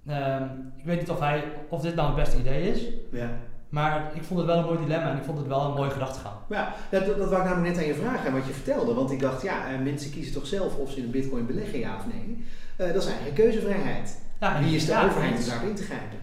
[0.07, 0.43] ehm,
[0.78, 2.84] ik weet niet of, hij, of dit nou het beste idee is.
[3.11, 3.30] ja.
[3.70, 5.89] Maar ik vond het wel een mooi dilemma en ik vond het wel een mooie
[5.89, 6.36] gedachtegang.
[6.49, 8.93] Ja, dat, dat, wou ik namelijk net aan je vragen, wat je vertelde.
[8.93, 11.80] Want ik dacht, ja, eh, mensen kiezen toch zelf of ze in een bitcoin beleggen,
[11.80, 12.45] ja of nee.
[12.76, 14.22] Eh, dat is eigenlijk keuzevrijheid.
[14.39, 16.20] Ja, en Wie is de ja, overheid om daarop in te grijpen?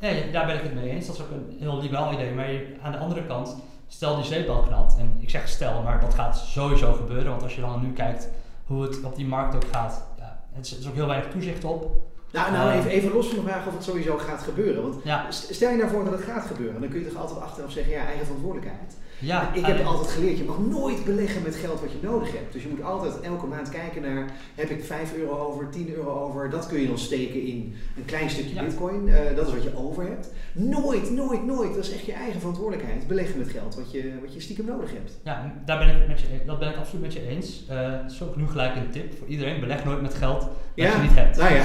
[0.00, 1.06] Nee, daar ben ik het mee eens.
[1.06, 2.32] Dat is ook een heel liberaal idee.
[2.32, 2.48] Maar
[2.82, 4.96] aan de andere kant, stel die zeepbel knapt.
[4.98, 7.30] En ik zeg stel, maar dat gaat sowieso gebeuren.
[7.30, 8.28] Want als je dan nu kijkt
[8.64, 10.06] hoe het op die markt ook gaat.
[10.18, 11.90] Ja, het is, er is ook heel weinig toezicht op.
[12.32, 12.76] Nou, nou Eh.
[12.78, 14.82] even, even los van de vraag of het sowieso gaat gebeuren.
[14.82, 17.40] Want Ja, stel je nou voor dat het gaat gebeuren, dan kun je toch altijd
[17.40, 18.96] achteraf zeggen, ja, eigen verantwoordelijkheid.
[19.18, 22.32] Ja ik heb alleen- altijd geleerd, je mag nooit beleggen met geld wat je nodig
[22.32, 22.52] hebt.
[22.52, 26.10] Dus je moet altijd elke maand kijken naar, heb ik 5 euro over, 10 euro
[26.24, 26.50] over.
[26.50, 28.62] Dat kun je dan steken in een klein stukje Ja.
[28.64, 29.08] bitcoin.
[29.08, 30.32] Eh, dat is wat je over hebt.
[30.52, 33.06] Nooit, nooit, nooit, dat is echt je eigen verantwoordelijkheid.
[33.06, 35.18] Beleggen met geld wat je, wat je stiekem nodig hebt.
[35.24, 37.64] Ja, daar ben ik met je, dat ben ik absoluut met je eens.
[37.68, 39.60] Eh dat is ook nu gelijk een tip voor iedereen.
[39.60, 41.36] Beleg nooit met geld dat Ja, je niet hebt.
[41.36, 41.64] Nou ja,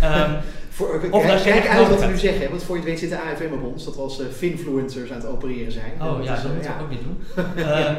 [0.00, 0.34] Ehm,
[0.72, 2.50] voor, kijk, Of dat kijk uit wat we nu zeggen.
[2.50, 5.10] Want voor je het weet zit de AFM op ons, dat we als eh, finfluencers
[5.10, 5.92] aan het opereren zijn.
[6.02, 7.18] Oh ja, is, dat eh, moet ik ook niet doen.
[7.66, 7.94] Ehm,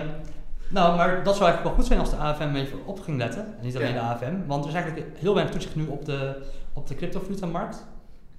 [0.70, 3.46] nou, maar dat zou eigenlijk wel goed zijn als de AFM even op ging letten.
[3.46, 4.34] En niet alleen de AFM.
[4.48, 6.44] Want er is eigenlijk heel weinig toezicht nu op de,
[6.74, 7.86] op de cryptovalutamarkt.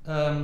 [0.07, 0.43] Ehm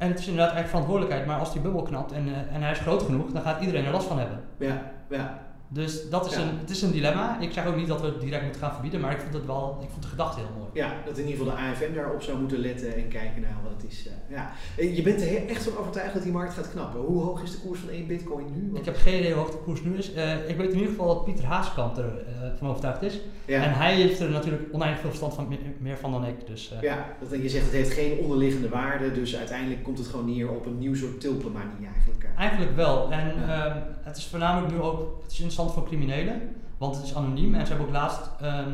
[0.00, 1.26] en het is inderdaad eigenlijk verantwoordelijkheid.
[1.26, 3.84] Maar als die bubbel knapt en, eh, en hij is groot genoeg, dan gaat iedereen
[3.84, 4.40] er last van hebben.
[4.56, 5.38] Ja, ja.
[5.72, 6.40] Dus dat is Ja.
[6.42, 7.40] een, het is een dilemma.
[7.40, 9.00] Ik zeg ook niet dat we het direct moeten gaan verbieden.
[9.00, 10.70] Maar ik vond, het wel, ik vond de gedachte heel mooi.
[10.72, 13.72] Ja, dat in ieder geval de AFM daarop zou moeten letten en kijken naar wat
[13.82, 14.06] het is.
[14.06, 14.52] eh, ja.
[14.76, 17.00] Eh, Je bent er echt van overtuigd dat die markt gaat knappen.
[17.00, 18.78] Hoe hoog is de koers van één bitcoin nu?
[18.78, 20.12] Ik heb geen idee hoe hoog de koers nu is.
[20.12, 22.12] Eh, ik weet in ieder geval dat Pieter Haaskamp er
[22.58, 23.20] van overtuigd is.
[23.44, 23.62] ja.
[23.62, 26.46] En hij heeft er natuurlijk oneindig veel verstand van, me- meer van dan ik.
[26.46, 30.26] Dus, ja, dat, je zegt het heeft geen onderliggende waarde, dus uiteindelijk komt het gewoon
[30.34, 32.28] neer op een nieuw soort tulpenmanie eigenlijk.
[32.38, 33.10] Eigenlijk wel.
[33.12, 36.56] En ehm, het is voornamelijk nu ook het is interessant voor criminelen.
[36.78, 37.54] Want het is anoniem.
[37.54, 38.30] En ze hebben ook laatst...
[38.40, 38.72] ehm,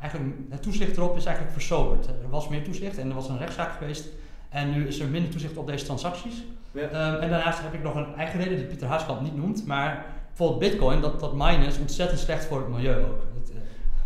[0.00, 2.06] eigenlijk, het toezicht erop is eigenlijk versoberd.
[2.06, 4.08] Er was meer toezicht en er was een rechtszaak geweest.
[4.48, 6.44] En nu is er minder toezicht op deze transacties.
[6.72, 6.88] Ja.
[6.88, 9.66] Ehm, en daarnaast heb ik nog een eigen reden die Pieter Haaskamp niet noemt.
[9.66, 13.22] Maar bijvoorbeeld bitcoin, dat, dat minen is ontzettend slecht voor het milieu ook.
[13.34, 13.56] Het, eh,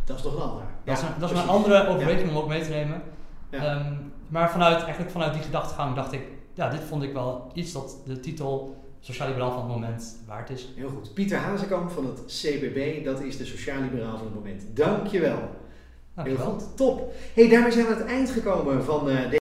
[0.05, 0.65] Dat is toch ander.
[0.85, 3.03] dat is, een, dat is een andere overweging om ook mee te nemen.
[3.51, 3.93] Ehm,
[4.29, 6.23] maar vanuit, eigenlijk vanuit die gedachtegang dacht ik,
[6.55, 10.69] ja, dit vond ik wel iets dat de titel Sociaal-Liberaal van het moment waard is.
[10.77, 11.15] Heel goed.
[11.15, 14.63] Pieter Hazekamp van het CBB, dat is de sociaal-liberaal van het moment.
[14.75, 15.37] Dankjewel.
[15.37, 15.49] Heel
[16.15, 16.53] Dankjewel.
[16.53, 17.13] goed, top.
[17.35, 19.31] hey, daarmee zijn we aan het eind gekomen van eh,